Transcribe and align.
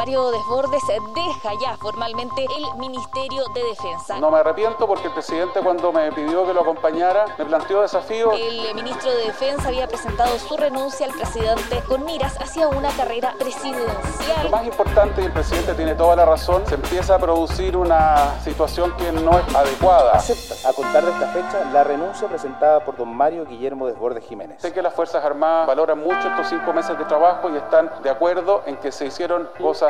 Mario 0.00 0.30
Desbordes 0.30 0.82
deja 1.14 1.50
ya 1.60 1.76
formalmente 1.76 2.46
el 2.56 2.78
Ministerio 2.78 3.44
de 3.52 3.62
Defensa. 3.64 4.18
No 4.18 4.30
me 4.30 4.38
arrepiento 4.38 4.86
porque 4.86 5.08
el 5.08 5.12
presidente 5.12 5.60
cuando 5.60 5.92
me 5.92 6.10
pidió 6.10 6.46
que 6.46 6.54
lo 6.54 6.62
acompañara 6.62 7.26
me 7.36 7.44
planteó 7.44 7.82
desafíos. 7.82 8.32
El 8.34 8.74
ministro 8.74 9.10
de 9.10 9.26
Defensa 9.26 9.68
había 9.68 9.86
presentado 9.86 10.38
su 10.38 10.56
renuncia 10.56 11.04
al 11.04 11.12
presidente 11.12 11.82
con 11.86 12.02
miras 12.06 12.34
hacia 12.40 12.68
una 12.68 12.88
carrera 12.92 13.34
presidencial. 13.38 14.44
Lo 14.44 14.48
más 14.48 14.64
importante, 14.64 15.20
y 15.20 15.26
el 15.26 15.32
presidente 15.32 15.74
tiene 15.74 15.94
toda 15.94 16.16
la 16.16 16.24
razón, 16.24 16.66
se 16.66 16.76
empieza 16.76 17.16
a 17.16 17.18
producir 17.18 17.76
una 17.76 18.40
situación 18.42 18.96
que 18.96 19.12
no 19.12 19.38
es 19.38 19.54
adecuada. 19.54 20.12
Acepta, 20.12 20.66
a 20.66 20.72
contar 20.72 21.04
de 21.04 21.10
esta 21.10 21.26
fecha, 21.26 21.70
la 21.74 21.84
renuncia 21.84 22.26
presentada 22.26 22.82
por 22.86 22.96
don 22.96 23.14
Mario 23.14 23.44
Guillermo 23.44 23.86
Desbordes 23.86 24.24
Jiménez. 24.24 24.62
Sé 24.62 24.72
que 24.72 24.80
las 24.80 24.94
Fuerzas 24.94 25.22
Armadas 25.22 25.66
valoran 25.66 25.98
mucho 25.98 26.26
estos 26.26 26.48
cinco 26.48 26.72
meses 26.72 26.96
de 26.96 27.04
trabajo 27.04 27.50
y 27.50 27.56
están 27.58 27.90
de 28.02 28.08
acuerdo 28.08 28.62
en 28.64 28.78
que 28.78 28.90
se 28.92 29.04
hicieron 29.04 29.50
cosas 29.60 29.89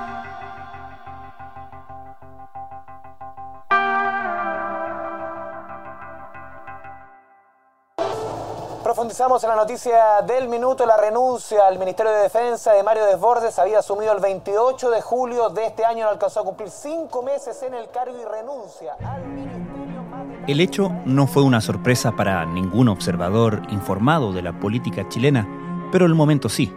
Profundizamos 9.11 9.43
en 9.43 9.49
la 9.49 9.55
noticia 9.57 10.21
del 10.25 10.47
minuto. 10.47 10.85
La 10.85 10.95
renuncia 10.95 11.67
al 11.67 11.77
Ministerio 11.77 12.13
de 12.13 12.21
Defensa 12.21 12.71
de 12.71 12.81
Mario 12.81 13.03
Desbordes 13.07 13.59
había 13.59 13.79
asumido 13.79 14.13
el 14.13 14.21
28 14.21 14.89
de 14.89 15.01
julio 15.01 15.49
de 15.49 15.65
este 15.65 15.83
año. 15.83 16.05
No 16.05 16.11
alcanzó 16.11 16.39
a 16.39 16.43
cumplir 16.45 16.69
cinco 16.69 17.21
meses 17.21 17.61
en 17.61 17.73
el 17.73 17.89
cargo 17.89 18.15
y 18.17 18.23
renuncia 18.23 18.95
al 19.03 19.27
ministerio. 19.27 20.01
El 20.47 20.61
hecho 20.61 20.93
no 21.03 21.27
fue 21.27 21.43
una 21.43 21.59
sorpresa 21.59 22.13
para 22.13 22.45
ningún 22.45 22.87
observador 22.87 23.63
informado 23.69 24.31
de 24.31 24.43
la 24.43 24.57
política 24.57 25.05
chilena, 25.09 25.45
pero 25.91 26.05
el 26.05 26.15
momento 26.15 26.47
sí. 26.47 26.73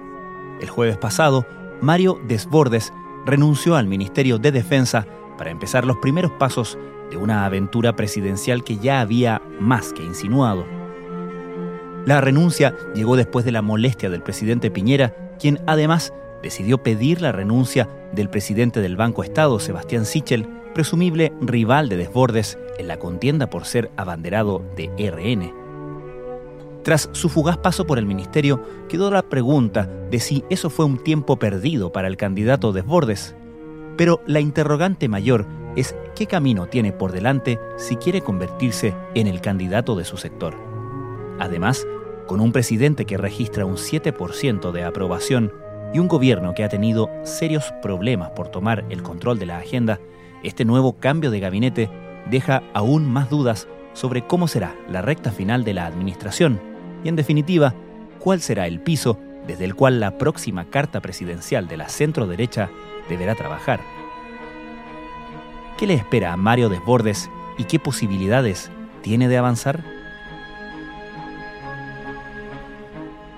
El 0.61 0.69
jueves 0.69 0.99
pasado, 0.99 1.47
Mario 1.81 2.19
Desbordes 2.27 2.93
renunció 3.25 3.77
al 3.77 3.87
Ministerio 3.87 4.39
de 4.39 4.51
Defensa 4.51 5.07
para 5.39 5.51
empezar 5.51 5.85
los 5.85 5.99
primeros 5.99 6.33
pasos 6.33 6.77
de 7.11 7.17
una 7.17 7.45
aventura 7.45 7.95
presidencial 7.95 8.65
que 8.65 8.79
ya 8.79 9.01
había 9.01 9.41
más 9.61 9.93
que 9.93 10.03
insinuado. 10.03 10.84
La 12.07 12.21
renuncia 12.21 12.75
llegó 12.95 13.17
después 13.17 13.45
de 13.47 13.53
la 13.53 13.63
molestia 13.63 14.11
del 14.11 14.23
presidente 14.23 14.71
Piñera, 14.71 15.15
quien 15.39 15.61
además 15.67 16.13
decidió 16.43 16.83
pedir 16.83 17.23
la 17.23 17.33
renuncia 17.33 17.89
del 18.13 18.29
presidente 18.29 18.83
del 18.83 18.97
Banco 18.97 19.25
Estado, 19.25 19.59
Sebastián 19.59 20.05
Sichel, 20.05 20.47
presumible 20.75 21.33
rival 21.41 21.89
de 21.89 21.97
Desbordes 21.97 22.59
en 22.79 22.89
la 22.89 22.99
contienda 22.99 23.49
por 23.49 23.65
ser 23.65 23.91
abanderado 23.97 24.63
de 24.77 24.91
RN. 24.99 25.55
Tras 26.83 27.09
su 27.13 27.31
fugaz 27.31 27.57
paso 27.57 27.87
por 27.87 27.99
el 27.99 28.05
ministerio, 28.05 28.63
quedó 28.91 29.11
la 29.11 29.23
pregunta 29.23 29.89
de 30.11 30.21
si 30.21 30.45
eso 30.51 30.69
fue 30.69 30.85
un 30.85 30.99
tiempo 31.03 31.39
perdido 31.39 31.91
para 31.91 32.09
el 32.09 32.19
candidato 32.19 32.73
Desbordes. 32.73 33.35
Pero 33.97 34.21
la 34.27 34.41
interrogante 34.41 35.09
mayor 35.09 35.47
es 35.77 35.97
qué 36.15 36.27
camino 36.27 36.67
tiene 36.67 36.93
por 36.93 37.13
delante 37.13 37.59
si 37.79 37.97
quiere 37.97 38.21
convertirse 38.21 38.95
en 39.15 39.27
el 39.27 39.41
candidato 39.41 39.97
de 39.97 40.05
su 40.05 40.19
sector. 40.19 40.64
Además, 41.39 41.87
con 42.27 42.41
un 42.41 42.53
presidente 42.53 43.05
que 43.05 43.19
registra 43.19 43.67
un 43.67 43.77
7% 43.77 44.73
de 44.73 44.85
aprobación 44.85 45.53
y 45.93 45.99
un 45.99 46.09
gobierno 46.09 46.55
que 46.55 46.65
ha 46.65 46.69
tenido 46.69 47.11
serios 47.23 47.73
problemas 47.83 48.31
por 48.31 48.49
tomar 48.49 48.85
el 48.91 49.03
control 49.03 49.39
de 49.39 49.47
la 49.47 49.59
agenda, 49.59 50.01
este 50.43 50.65
nuevo 50.65 50.95
cambio 50.99 51.31
de 51.31 51.41
gabinete 51.41 51.91
deja 52.31 52.63
aún 52.73 53.07
más 53.07 53.31
dudas 53.31 53.69
sobre 53.93 54.27
cómo 54.27 54.49
será 54.49 54.75
la 54.89 55.03
recta 55.03 55.31
final 55.31 55.65
de 55.65 55.75
la 55.75 55.87
administración 55.87 56.61
y, 57.05 57.09
en 57.09 57.17
definitiva, 57.17 57.75
cuál 58.19 58.41
será 58.41 58.67
el 58.67 58.81
piso 58.81 59.19
desde 59.47 59.65
el 59.65 59.75
cual 59.75 60.01
la 60.01 60.17
próxima 60.19 60.71
carta 60.71 61.01
presidencial 61.01 61.69
de 61.69 61.77
la 61.77 61.89
centro 61.89 62.27
derecha 62.27 62.71
deberá 63.09 63.35
trabajar. 63.35 63.81
¿Qué 65.77 65.87
le 65.87 65.95
espera 65.95 66.33
a 66.33 66.37
Mario 66.37 66.69
Desbordes 66.69 67.31
y 67.59 67.65
qué 67.65 67.79
posibilidades 67.79 68.71
tiene 69.03 69.29
de 69.29 69.37
avanzar? 69.37 69.94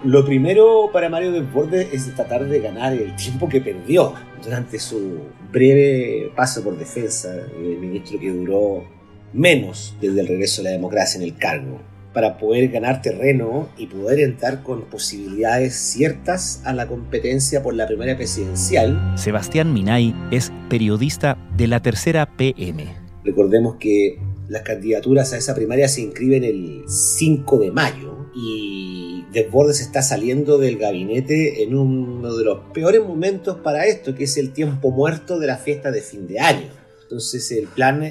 Lo 0.04 0.24
primero 0.24 0.90
para 0.92 1.08
Mario 1.08 1.32
Desbordes 1.32 1.88
es 1.92 2.14
tratar 2.14 2.46
de 2.46 2.60
ganar 2.60 2.92
el 2.92 3.16
tiempo 3.16 3.48
que 3.48 3.60
perdió 3.60 4.12
durante 4.44 4.78
su 4.78 5.20
breve 5.50 6.30
paso 6.36 6.62
por 6.62 6.78
defensa, 6.78 7.34
el 7.58 7.78
ministro 7.78 8.20
que 8.20 8.30
duró 8.30 8.84
menos 9.32 9.96
desde 10.00 10.20
el 10.20 10.28
regreso 10.28 10.62
de 10.62 10.68
la 10.68 10.72
democracia 10.72 11.18
en 11.18 11.24
el 11.24 11.36
cargo, 11.36 11.80
para 12.12 12.36
poder 12.36 12.68
ganar 12.68 13.00
terreno 13.02 13.68
y 13.78 13.86
poder 13.86 14.20
entrar 14.20 14.62
con 14.62 14.82
posibilidades 14.82 15.74
ciertas 15.74 16.62
a 16.64 16.74
la 16.74 16.86
competencia 16.86 17.62
por 17.62 17.74
la 17.74 17.86
primera 17.86 18.16
presidencial. 18.16 19.14
Sebastián 19.16 19.72
Minay 19.72 20.14
es 20.30 20.52
periodista 20.68 21.38
de 21.56 21.68
la 21.68 21.80
tercera 21.80 22.26
PM. 22.36 22.86
Recordemos 23.24 23.76
que 23.76 24.18
las 24.48 24.62
candidaturas 24.62 25.32
a 25.32 25.38
esa 25.38 25.54
primaria 25.54 25.88
se 25.88 26.02
inscriben 26.02 26.44
el 26.44 26.84
5 26.86 27.58
de 27.58 27.70
mayo 27.70 28.15
y 28.36 29.24
Desbordes 29.32 29.80
está 29.80 30.02
saliendo 30.02 30.58
del 30.58 30.76
gabinete 30.76 31.62
en 31.62 31.74
uno 31.74 32.36
de 32.36 32.44
los 32.44 32.70
peores 32.74 33.02
momentos 33.02 33.56
para 33.64 33.86
esto, 33.86 34.14
que 34.14 34.24
es 34.24 34.36
el 34.36 34.52
tiempo 34.52 34.90
muerto 34.90 35.38
de 35.38 35.46
la 35.46 35.56
fiesta 35.56 35.90
de 35.90 36.02
fin 36.02 36.26
de 36.26 36.38
año. 36.38 36.68
Entonces 37.02 37.50
el 37.52 37.66
plan 37.68 38.02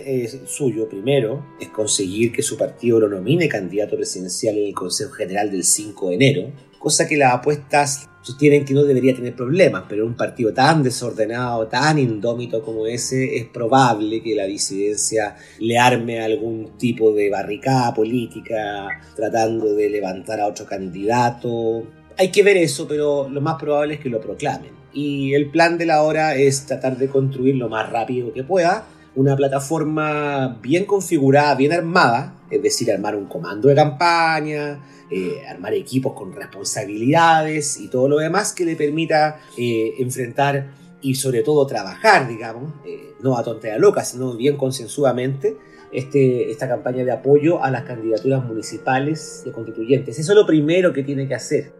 suyo 0.47 0.89
primero 0.89 1.45
es 1.59 1.69
conseguir 1.69 2.31
que 2.31 2.41
su 2.41 2.57
partido 2.57 2.99
lo 2.99 3.09
nomine 3.09 3.47
candidato 3.47 3.97
presidencial 3.97 4.57
en 4.57 4.67
el 4.67 4.73
Consejo 4.73 5.11
General 5.11 5.51
del 5.51 5.63
5 5.63 6.09
de 6.09 6.15
enero, 6.15 6.51
cosa 6.79 7.07
que 7.07 7.17
las 7.17 7.33
apuestas 7.33 8.09
sostienen 8.25 8.65
que 8.65 8.73
no 8.73 8.83
debería 8.83 9.13
tener 9.13 9.35
problemas, 9.35 9.83
pero 9.87 10.03
un 10.03 10.15
partido 10.15 10.51
tan 10.51 10.81
desordenado, 10.81 11.67
tan 11.67 11.99
indómito 11.99 12.63
como 12.63 12.87
ese, 12.87 13.37
es 13.37 13.45
probable 13.45 14.23
que 14.23 14.33
la 14.33 14.45
disidencia 14.45 15.35
le 15.59 15.77
arme 15.77 16.19
algún 16.19 16.75
tipo 16.75 17.13
de 17.13 17.29
barricada 17.29 17.93
política, 17.93 18.87
tratando 19.15 19.75
de 19.75 19.91
levantar 19.91 20.39
a 20.39 20.47
otro 20.47 20.65
candidato. 20.65 21.85
Hay 22.17 22.31
que 22.31 22.41
ver 22.41 22.57
eso, 22.57 22.87
pero 22.87 23.29
lo 23.29 23.41
más 23.41 23.59
probable 23.59 23.93
es 23.93 23.99
que 23.99 24.09
lo 24.09 24.19
proclamen 24.19 24.71
y 24.91 25.35
el 25.35 25.51
plan 25.51 25.77
de 25.77 25.85
la 25.85 26.01
hora 26.01 26.35
es 26.35 26.65
tratar 26.65 26.97
de 26.97 27.09
construir 27.09 27.55
lo 27.55 27.69
más 27.69 27.91
rápido 27.91 28.33
que 28.33 28.43
pueda 28.43 28.87
una 29.15 29.35
plataforma 29.35 30.59
bien 30.61 30.85
configurada, 30.85 31.55
bien 31.55 31.71
armada, 31.71 32.35
es 32.49 32.61
decir, 32.61 32.91
armar 32.91 33.15
un 33.15 33.25
comando 33.25 33.69
de 33.69 33.75
campaña, 33.75 34.79
eh, 35.09 35.41
armar 35.47 35.73
equipos 35.73 36.13
con 36.13 36.33
responsabilidades 36.33 37.79
y 37.79 37.87
todo 37.87 38.09
lo 38.09 38.17
demás 38.17 38.53
que 38.53 38.65
le 38.65 38.75
permita 38.75 39.39
eh, 39.57 39.93
enfrentar 39.99 40.71
y 41.01 41.15
sobre 41.15 41.43
todo 41.43 41.65
trabajar, 41.67 42.27
digamos, 42.27 42.73
eh, 42.85 43.13
no 43.21 43.37
a 43.37 43.43
tontería 43.43 43.77
loca, 43.77 44.03
sino 44.03 44.35
bien 44.35 44.57
consensuadamente, 44.57 45.55
este, 45.91 46.51
esta 46.51 46.67
campaña 46.67 47.05
de 47.05 47.11
apoyo 47.11 47.63
a 47.63 47.71
las 47.71 47.83
candidaturas 47.83 48.43
municipales 48.43 49.43
y 49.45 49.51
constituyentes. 49.51 50.19
Eso 50.19 50.31
es 50.31 50.35
lo 50.35 50.45
primero 50.45 50.91
que 50.91 51.03
tiene 51.03 51.27
que 51.27 51.35
hacer. 51.35 51.71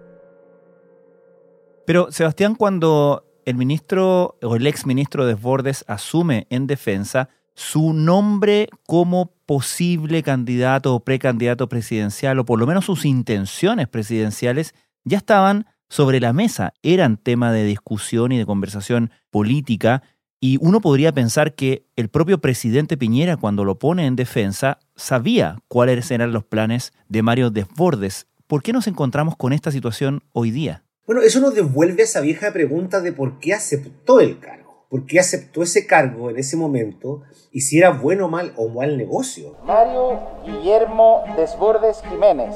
Pero 1.86 2.12
Sebastián, 2.12 2.56
cuando 2.56 3.25
el 3.46 3.56
ministro 3.56 4.38
o 4.42 4.56
el 4.56 4.68
ex 4.68 4.86
ministro 4.86 5.26
Desbordes 5.26 5.86
asume 5.88 6.48
en 6.50 6.68
defensa, 6.68 7.30
su 7.54 7.94
nombre 7.94 8.68
como 8.86 9.32
posible 9.46 10.24
candidato 10.24 10.94
o 10.94 11.00
precandidato 11.00 11.70
presidencial, 11.70 12.40
o 12.40 12.46
por 12.46 12.60
lo 12.60 12.68
menos 12.68 12.86
sus 12.86 13.06
intenciones 13.06 13.88
presidenciales, 13.88 14.74
ya 15.04 15.18
estaban 15.18 15.68
sobre 15.88 16.20
la 16.20 16.34
mesa, 16.34 16.74
eran 16.82 17.18
tema 17.18 17.52
de 17.52 17.64
discusión 17.64 18.32
y 18.32 18.38
de 18.38 18.46
conversación 18.46 19.12
política, 19.30 20.04
y 20.42 20.58
uno 20.60 20.82
podría 20.82 21.14
pensar 21.14 21.56
que 21.56 21.88
el 21.96 22.10
propio 22.10 22.40
presidente 22.40 22.98
Piñera, 22.98 23.38
cuando 23.38 23.64
lo 23.64 23.80
pone 23.80 24.06
en 24.06 24.16
defensa, 24.16 24.80
sabía 24.96 25.58
cuáles 25.68 26.12
eran 26.12 26.34
los 26.34 26.44
planes 26.44 26.94
de 27.08 27.24
Mario 27.24 27.52
Desbordes. 27.52 28.28
¿Por 28.48 28.62
qué 28.62 28.74
nos 28.74 28.88
encontramos 28.88 29.36
con 29.38 29.54
esta 29.54 29.72
situación 29.72 30.24
hoy 30.34 30.52
día? 30.52 30.85
Bueno, 31.08 31.22
eso 31.22 31.40
nos 31.40 31.54
devuelve 31.54 32.02
a 32.02 32.06
esa 32.06 32.20
vieja 32.20 32.52
pregunta 32.52 33.00
de 33.00 33.14
por 33.14 33.38
qué 33.38 33.54
aceptó 33.54 34.20
el 34.20 34.40
cargo. 34.40 34.88
¿Por 34.90 35.06
qué 35.06 35.20
aceptó 35.20 35.62
ese 35.62 35.86
cargo 35.86 36.32
en 36.32 36.40
ese 36.40 36.58
momento 36.58 37.22
y 37.52 37.62
si 37.62 37.78
era 37.78 37.92
bueno 37.92 38.26
o 38.26 38.28
mal 38.28 38.54
o 38.56 38.70
mal 38.70 38.98
negocio? 38.98 39.56
Mario 39.64 40.20
Guillermo 40.44 41.24
Desbordes 41.38 42.02
Jiménez, 42.10 42.56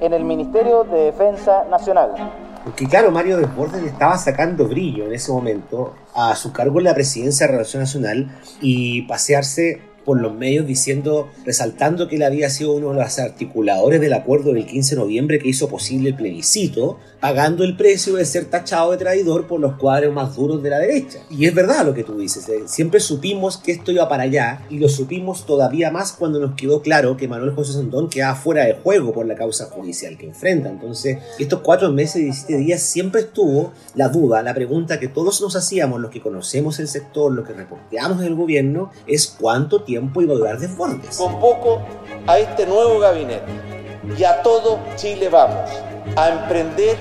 en 0.00 0.12
el 0.12 0.22
Ministerio 0.22 0.84
de 0.84 1.06
Defensa 1.06 1.64
Nacional. 1.64 2.12
Porque 2.62 2.86
claro, 2.86 3.10
Mario 3.10 3.36
Desbordes 3.36 3.82
le 3.82 3.88
estaba 3.88 4.16
sacando 4.16 4.68
brillo 4.68 5.06
en 5.06 5.14
ese 5.14 5.32
momento 5.32 5.96
a 6.14 6.36
su 6.36 6.52
cargo 6.52 6.78
en 6.78 6.84
la 6.84 6.94
presidencia 6.94 7.46
de 7.46 7.52
Relación 7.52 7.82
Nacional 7.82 8.30
y 8.60 9.02
pasearse 9.08 9.82
por 10.08 10.22
los 10.22 10.34
medios 10.34 10.66
diciendo, 10.66 11.28
resaltando 11.44 12.08
que 12.08 12.16
él 12.16 12.22
había 12.22 12.48
sido 12.48 12.72
uno 12.72 12.94
de 12.94 13.02
los 13.02 13.18
articuladores 13.18 14.00
del 14.00 14.14
acuerdo 14.14 14.54
del 14.54 14.64
15 14.64 14.94
de 14.94 15.00
noviembre 15.02 15.38
que 15.38 15.50
hizo 15.50 15.68
posible 15.68 16.08
el 16.08 16.14
plebiscito, 16.16 16.98
pagando 17.20 17.62
el 17.62 17.76
precio 17.76 18.14
de 18.14 18.24
ser 18.24 18.46
tachado 18.46 18.92
de 18.92 18.96
traidor 18.96 19.46
por 19.46 19.60
los 19.60 19.76
cuadros 19.76 20.14
más 20.14 20.34
duros 20.34 20.62
de 20.62 20.70
la 20.70 20.78
derecha. 20.78 21.18
Y 21.28 21.44
es 21.44 21.54
verdad 21.54 21.84
lo 21.84 21.92
que 21.92 22.04
tú 22.04 22.16
dices, 22.16 22.48
eh, 22.48 22.62
siempre 22.64 23.00
supimos 23.00 23.58
que 23.58 23.72
esto 23.72 23.92
iba 23.92 24.08
para 24.08 24.22
allá 24.22 24.62
y 24.70 24.78
lo 24.78 24.88
supimos 24.88 25.44
todavía 25.44 25.90
más 25.90 26.12
cuando 26.12 26.40
nos 26.40 26.54
quedó 26.54 26.80
claro 26.80 27.18
que 27.18 27.28
Manuel 27.28 27.54
José 27.54 27.74
Sandón 27.74 28.08
quedaba 28.08 28.34
fuera 28.34 28.64
de 28.64 28.78
juego 28.82 29.12
por 29.12 29.26
la 29.26 29.34
causa 29.34 29.66
judicial 29.66 30.16
que 30.16 30.24
enfrenta. 30.24 30.70
Entonces, 30.70 31.18
estos 31.38 31.60
cuatro 31.60 31.92
meses 31.92 32.16
y 32.16 32.24
17 32.24 32.56
días 32.56 32.80
siempre 32.80 33.20
estuvo 33.20 33.74
la 33.94 34.08
duda, 34.08 34.42
la 34.42 34.54
pregunta 34.54 34.98
que 34.98 35.08
todos 35.08 35.42
nos 35.42 35.54
hacíamos, 35.54 36.00
los 36.00 36.10
que 36.10 36.22
conocemos 36.22 36.78
el 36.78 36.88
sector, 36.88 37.30
los 37.30 37.46
que 37.46 37.52
reporteamos 37.52 38.20
del 38.20 38.34
gobierno, 38.34 38.90
es 39.06 39.26
cuánto 39.26 39.82
tiempo 39.82 39.97
iba 39.98 40.34
a 40.34 40.36
durar 40.36 40.58
Desbordes. 40.58 41.16
Convoco 41.16 41.82
a 42.26 42.38
este 42.38 42.66
nuevo 42.66 42.98
gabinete 42.98 43.44
y 44.18 44.24
a 44.24 44.42
todo 44.42 44.80
Chile 44.96 45.28
vamos 45.28 45.70
a 46.16 46.30
emprender 46.30 46.96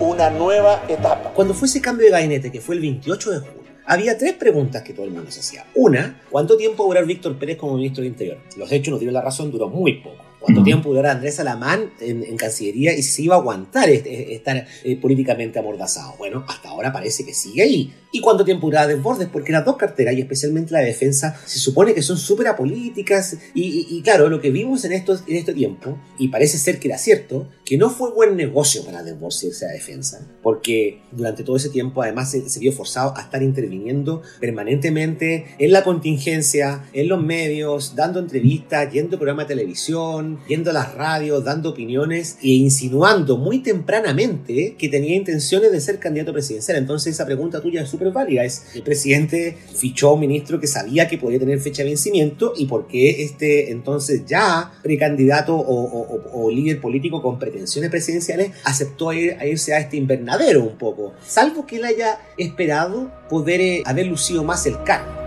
una 0.00 0.30
nueva 0.30 0.82
etapa. 0.88 1.32
Cuando 1.34 1.54
fue 1.54 1.68
ese 1.68 1.80
cambio 1.80 2.06
de 2.06 2.12
gabinete, 2.12 2.50
que 2.50 2.60
fue 2.60 2.74
el 2.74 2.80
28 2.80 3.30
de 3.30 3.38
julio, 3.38 3.62
había 3.84 4.16
tres 4.16 4.34
preguntas 4.34 4.82
que 4.82 4.92
todo 4.92 5.06
el 5.06 5.12
mundo 5.12 5.30
se 5.30 5.40
hacía. 5.40 5.66
Una, 5.74 6.20
¿cuánto 6.30 6.56
tiempo 6.56 6.84
va 6.84 6.86
a 6.86 6.90
durar 6.94 7.06
Víctor 7.06 7.38
Pérez 7.38 7.56
como 7.56 7.76
ministro 7.76 8.02
del 8.02 8.12
Interior? 8.12 8.38
Los 8.56 8.70
hechos 8.70 8.92
nos 8.92 9.00
dieron 9.00 9.14
la 9.14 9.22
razón, 9.22 9.50
duró 9.50 9.68
muy 9.68 9.94
poco 10.02 10.31
cuánto 10.42 10.62
tiempo 10.62 10.90
durará 10.90 11.12
Andrés 11.12 11.40
Alamán 11.40 11.92
en, 12.00 12.36
Cancillería 12.36 12.96
y 12.96 13.02
si 13.02 13.24
iba 13.24 13.36
a 13.36 13.38
aguantar 13.38 13.88
estar 13.88 14.66
eh, 14.84 14.96
políticamente 14.96 15.58
amordazado. 15.58 16.14
Bueno, 16.18 16.44
hasta 16.48 16.70
ahora 16.70 16.92
parece 16.92 17.24
que 17.24 17.34
sigue 17.34 17.62
ahí. 17.62 17.92
¿Y 18.14 18.20
cuánto 18.20 18.44
tiempo 18.44 18.66
durará 18.66 18.86
Desbordes? 18.86 19.28
Porque 19.28 19.52
las 19.52 19.64
dos 19.64 19.76
carteras, 19.76 20.14
y 20.14 20.20
especialmente 20.20 20.72
la 20.72 20.80
de 20.80 20.86
defensa, 20.86 21.34
se 21.46 21.58
supone 21.58 21.94
que 21.94 22.02
son 22.02 22.18
súper 22.18 22.46
apolíticas. 22.46 23.38
Y, 23.54 24.02
claro, 24.02 24.28
lo 24.28 24.40
que 24.40 24.50
vimos 24.50 24.84
en, 24.84 24.92
estos, 24.92 25.24
en 25.26 25.36
este 25.36 25.54
tiempo, 25.54 25.98
y 26.18 26.28
parece 26.28 26.58
ser 26.58 26.78
que 26.78 26.88
era 26.88 26.98
cierto, 26.98 27.48
que 27.64 27.78
no 27.78 27.88
fue 27.88 28.12
buen 28.12 28.36
negocio 28.36 28.84
para 28.84 29.02
Desbordes 29.02 29.44
irse 29.44 29.64
a 29.64 29.70
defensa. 29.70 30.28
Porque 30.42 31.00
durante 31.10 31.42
todo 31.42 31.56
ese 31.56 31.70
tiempo, 31.70 32.02
además, 32.02 32.30
se, 32.30 32.46
se 32.50 32.60
vio 32.60 32.72
forzado 32.72 33.16
a 33.16 33.22
estar 33.22 33.42
interviniendo 33.42 34.20
permanentemente 34.40 35.46
en 35.58 35.72
la 35.72 35.82
contingencia, 35.82 36.84
en 36.92 37.08
los 37.08 37.22
medios, 37.22 37.96
dando 37.96 38.18
entrevistas, 38.18 38.92
yendo 38.92 39.16
a 39.16 39.18
programas 39.18 39.48
de 39.48 39.54
televisión, 39.54 40.31
yendo 40.48 40.70
a 40.70 40.74
las 40.74 40.94
radios, 40.94 41.44
dando 41.44 41.70
opiniones 41.70 42.38
e 42.42 42.48
insinuando 42.48 43.36
muy 43.36 43.60
tempranamente 43.60 44.76
que 44.78 44.88
tenía 44.88 45.16
intenciones 45.16 45.72
de 45.72 45.80
ser 45.80 45.98
candidato 45.98 46.32
presidencial. 46.32 46.78
Entonces 46.78 47.14
esa 47.14 47.26
pregunta 47.26 47.60
tuya 47.60 47.82
es 47.82 47.88
súper 47.88 48.12
válida. 48.12 48.44
Es, 48.44 48.66
el 48.74 48.82
presidente 48.82 49.56
fichó 49.74 50.10
a 50.10 50.14
un 50.14 50.20
ministro 50.20 50.60
que 50.60 50.66
sabía 50.66 51.08
que 51.08 51.18
podía 51.18 51.38
tener 51.38 51.60
fecha 51.60 51.82
de 51.82 51.90
vencimiento 51.90 52.52
y 52.56 52.66
por 52.66 52.86
qué 52.86 53.22
este 53.22 53.70
entonces 53.70 54.24
ya 54.26 54.72
precandidato 54.82 55.56
o, 55.56 56.50
líder 56.52 56.80
político 56.80 57.22
con 57.22 57.38
pretensiones 57.38 57.90
presidenciales 57.90 58.52
aceptó 58.64 59.12
irse 59.12 59.72
a 59.72 59.78
este 59.78 59.96
invernadero 59.96 60.62
un 60.62 60.76
poco. 60.76 61.14
Salvo 61.26 61.66
que 61.66 61.76
él 61.76 61.84
haya 61.84 62.18
esperado 62.36 63.10
poder 63.30 63.60
eh, 63.60 63.82
haber 63.86 64.06
lucido 64.06 64.44
más 64.44 64.66
el 64.66 64.82
cargo. 64.82 65.21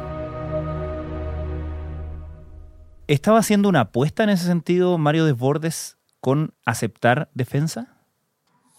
¿Estaba 3.08 3.38
haciendo 3.38 3.70
una 3.70 3.82
apuesta 3.82 4.24
en 4.24 4.32
ese 4.32 4.46
sentido 4.46 4.98
Mario 4.98 5.26
Desbordes 5.26 5.98
con 6.22 6.56
aceptar 6.66 7.30
defensa? 7.36 8.00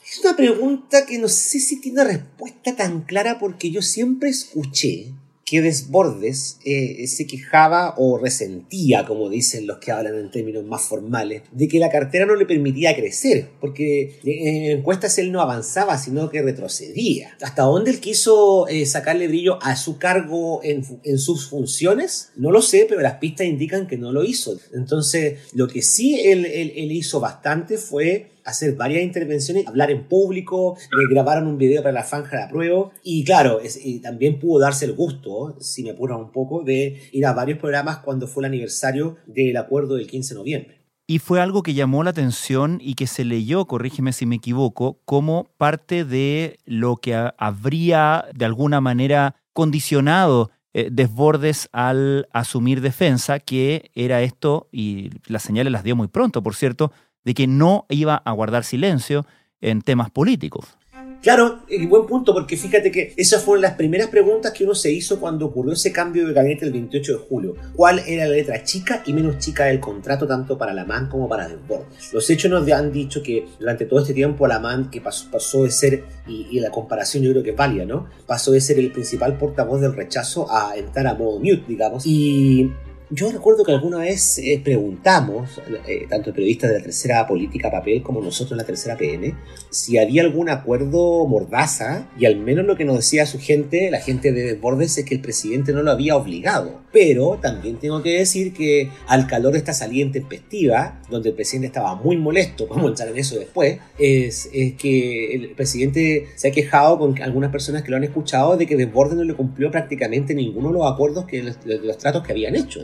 Es 0.04 0.18
una 0.18 0.34
pregunta 0.34 1.06
que 1.06 1.18
no 1.18 1.28
sé 1.28 1.60
si 1.60 1.80
tiene 1.80 2.02
respuesta 2.02 2.74
tan 2.74 3.02
clara 3.02 3.38
porque 3.38 3.70
yo 3.70 3.82
siempre 3.82 4.28
escuché 4.28 5.12
que 5.46 5.62
Desbordes 5.62 6.58
eh, 6.64 7.06
se 7.06 7.24
quejaba 7.24 7.94
o 7.98 8.18
resentía, 8.18 9.04
como 9.06 9.30
dicen 9.30 9.68
los 9.68 9.78
que 9.78 9.92
hablan 9.92 10.16
en 10.16 10.30
términos 10.32 10.64
más 10.64 10.82
formales, 10.82 11.42
de 11.52 11.68
que 11.68 11.78
la 11.78 11.88
cartera 11.88 12.26
no 12.26 12.34
le 12.34 12.46
permitía 12.46 12.96
crecer, 12.96 13.50
porque 13.60 14.18
en 14.24 14.78
encuestas 14.78 15.16
él 15.18 15.30
no 15.30 15.40
avanzaba, 15.40 15.98
sino 15.98 16.28
que 16.30 16.42
retrocedía. 16.42 17.36
¿Hasta 17.40 17.62
dónde 17.62 17.92
él 17.92 18.00
quiso 18.00 18.66
eh, 18.66 18.84
sacarle 18.86 19.28
brillo 19.28 19.62
a 19.62 19.76
su 19.76 19.98
cargo 19.98 20.60
en, 20.64 20.82
sus 21.18 21.48
funciones? 21.48 22.30
No 22.34 22.50
lo 22.50 22.60
sé, 22.60 22.84
pero 22.88 23.00
las 23.00 23.18
pistas 23.18 23.46
indican 23.46 23.86
que 23.86 23.96
no 23.96 24.10
lo 24.10 24.24
hizo. 24.24 24.58
Entonces, 24.74 25.38
lo 25.52 25.68
que 25.68 25.80
sí 25.80 26.22
él, 26.24 26.44
él 26.44 26.90
hizo 26.90 27.20
bastante 27.20 27.78
fue 27.78 28.35
hacer 28.46 28.76
varias 28.76 29.02
intervenciones, 29.02 29.66
hablar 29.66 29.90
en 29.90 30.08
público, 30.08 30.76
eh, 30.78 31.12
grabaron 31.12 31.46
un 31.46 31.58
video 31.58 31.82
para 31.82 31.92
la 31.92 32.04
Fanja 32.04 32.36
de 32.36 32.42
Apruebo 32.44 32.92
y 33.02 33.24
claro, 33.24 33.58
también 34.02 34.38
pudo 34.38 34.60
darse 34.60 34.86
el 34.86 34.94
gusto, 34.94 35.56
si 35.60 35.82
me 35.82 35.90
apura 35.90 36.16
un 36.16 36.32
poco, 36.32 36.62
de 36.62 37.10
ir 37.12 37.26
a 37.26 37.32
varios 37.32 37.58
programas 37.58 37.98
cuando 37.98 38.26
fue 38.26 38.42
el 38.42 38.46
aniversario 38.46 39.16
del 39.26 39.56
acuerdo 39.56 39.96
del 39.96 40.06
15 40.06 40.34
de 40.34 40.38
noviembre. 40.38 40.76
Y 41.08 41.20
fue 41.20 41.40
algo 41.40 41.62
que 41.62 41.74
llamó 41.74 42.02
la 42.02 42.10
atención 42.10 42.78
y 42.82 42.94
que 42.94 43.06
se 43.06 43.24
leyó, 43.24 43.66
corrígeme 43.66 44.12
si 44.12 44.26
me 44.26 44.36
equivoco, 44.36 44.98
como 45.04 45.48
parte 45.56 46.04
de 46.04 46.58
lo 46.64 46.96
que 46.96 47.14
habría 47.38 48.24
de 48.34 48.44
alguna 48.44 48.80
manera 48.80 49.36
condicionado 49.52 50.50
eh, 50.78 50.88
desbordes 50.92 51.70
al 51.72 52.28
asumir 52.32 52.82
defensa, 52.82 53.38
que 53.38 53.90
era 53.94 54.20
esto, 54.20 54.68
y 54.70 55.10
las 55.26 55.42
señales 55.42 55.72
las 55.72 55.84
dio 55.84 55.96
muy 55.96 56.08
pronto, 56.08 56.42
por 56.42 56.54
cierto, 56.54 56.92
de 57.26 57.34
que 57.34 57.48
no 57.48 57.84
iba 57.90 58.22
a 58.24 58.32
guardar 58.32 58.64
silencio 58.64 59.26
en 59.60 59.82
temas 59.82 60.10
políticos. 60.10 60.78
Claro, 61.22 61.62
buen 61.88 62.06
punto, 62.06 62.32
porque 62.32 62.56
fíjate 62.56 62.92
que 62.92 63.12
esas 63.16 63.42
fueron 63.42 63.62
las 63.62 63.74
primeras 63.74 64.08
preguntas 64.08 64.52
que 64.52 64.62
uno 64.62 64.76
se 64.76 64.92
hizo 64.92 65.18
cuando 65.18 65.46
ocurrió 65.46 65.72
ese 65.72 65.90
cambio 65.90 66.24
de 66.24 66.32
gabinete 66.32 66.66
el 66.66 66.72
28 66.72 67.12
de 67.12 67.18
julio. 67.18 67.56
¿Cuál 67.74 67.98
era 68.06 68.26
la 68.26 68.34
letra 68.34 68.62
chica 68.62 69.02
y 69.04 69.12
menos 69.12 69.38
chica 69.38 69.64
del 69.64 69.80
contrato 69.80 70.28
tanto 70.28 70.56
para 70.56 70.72
Lamán 70.72 71.08
como 71.08 71.28
para 71.28 71.48
Desbordes? 71.48 72.12
Los 72.12 72.30
hechos 72.30 72.48
nos 72.48 72.70
han 72.70 72.92
dicho 72.92 73.24
que 73.24 73.44
durante 73.58 73.86
todo 73.86 74.00
este 74.00 74.14
tiempo 74.14 74.46
Lamán, 74.46 74.88
que 74.88 75.00
pasó, 75.00 75.64
de 75.64 75.70
ser, 75.72 76.04
y, 76.28 76.60
la 76.60 76.70
comparación 76.70 77.24
yo 77.24 77.32
creo 77.32 77.42
que 77.42 77.50
es 77.50 77.86
¿no? 77.88 78.06
Pasó 78.24 78.52
de 78.52 78.60
ser 78.60 78.78
el 78.78 78.92
principal 78.92 79.36
portavoz 79.36 79.80
del 79.80 79.96
rechazo 79.96 80.46
a 80.48 80.76
entrar 80.76 81.08
a 81.08 81.14
modo 81.14 81.40
mute, 81.40 81.64
digamos. 81.66 82.06
Y 82.06 82.70
yo 83.10 83.30
recuerdo 83.30 83.62
que 83.62 83.70
alguna 83.70 83.98
vez 83.98 84.38
eh, 84.38 84.60
preguntamos, 84.62 85.60
eh, 85.86 86.06
tanto 86.08 86.32
periodistas 86.32 86.70
de 86.70 86.78
la 86.78 86.82
tercera 86.82 87.26
política 87.26 87.70
papel 87.70 88.02
como 88.02 88.20
nosotros 88.20 88.52
en 88.52 88.58
la 88.58 88.64
tercera 88.64 88.96
PN, 88.96 89.32
si 89.70 89.96
había 89.96 90.22
algún 90.22 90.48
acuerdo 90.48 91.24
mordaza 91.26 92.08
y 92.18 92.26
al 92.26 92.36
menos 92.36 92.66
lo 92.66 92.76
que 92.76 92.84
nos 92.84 92.96
decía 92.96 93.24
su 93.24 93.38
gente, 93.38 93.90
la 93.92 94.00
gente 94.00 94.32
de 94.32 94.42
Desbordes, 94.42 94.98
es 94.98 95.04
que 95.04 95.14
el 95.14 95.20
presidente 95.20 95.72
no 95.72 95.82
lo 95.82 95.92
había 95.92 96.16
obligado. 96.16 96.80
Pero 96.92 97.38
también 97.40 97.76
tengo 97.76 98.02
que 98.02 98.18
decir 98.18 98.52
que 98.52 98.90
al 99.06 99.26
calor 99.28 99.52
de 99.52 99.58
esta 99.58 99.72
salida 99.72 100.04
intempestiva, 100.04 101.00
donde 101.08 101.28
el 101.28 101.34
presidente 101.36 101.68
estaba 101.68 101.94
muy 101.94 102.16
molesto, 102.16 102.66
vamos 102.70 102.86
a 102.86 102.88
entrar 102.88 103.08
en 103.08 103.18
eso 103.18 103.38
después, 103.38 103.78
es, 103.98 104.48
que 104.78 105.34
el 105.34 105.50
presidente 105.50 106.28
se 106.34 106.48
ha 106.48 106.50
quejado 106.50 106.98
con 106.98 107.22
algunas 107.22 107.52
personas 107.52 107.82
que 107.82 107.90
lo 107.90 107.98
han 107.98 108.04
escuchado 108.04 108.56
de 108.56 108.66
que 108.66 108.76
Desbordes 108.76 109.16
no 109.16 109.22
le 109.22 109.34
cumplió 109.34 109.70
prácticamente 109.70 110.34
ninguno 110.34 110.68
de 110.68 110.74
los 110.74 110.92
acuerdos, 110.92 111.24
que, 111.26 111.42
de 111.42 111.78
los 111.78 111.98
tratos 111.98 112.24
que 112.24 112.32
habían 112.32 112.56
hecho. 112.56 112.80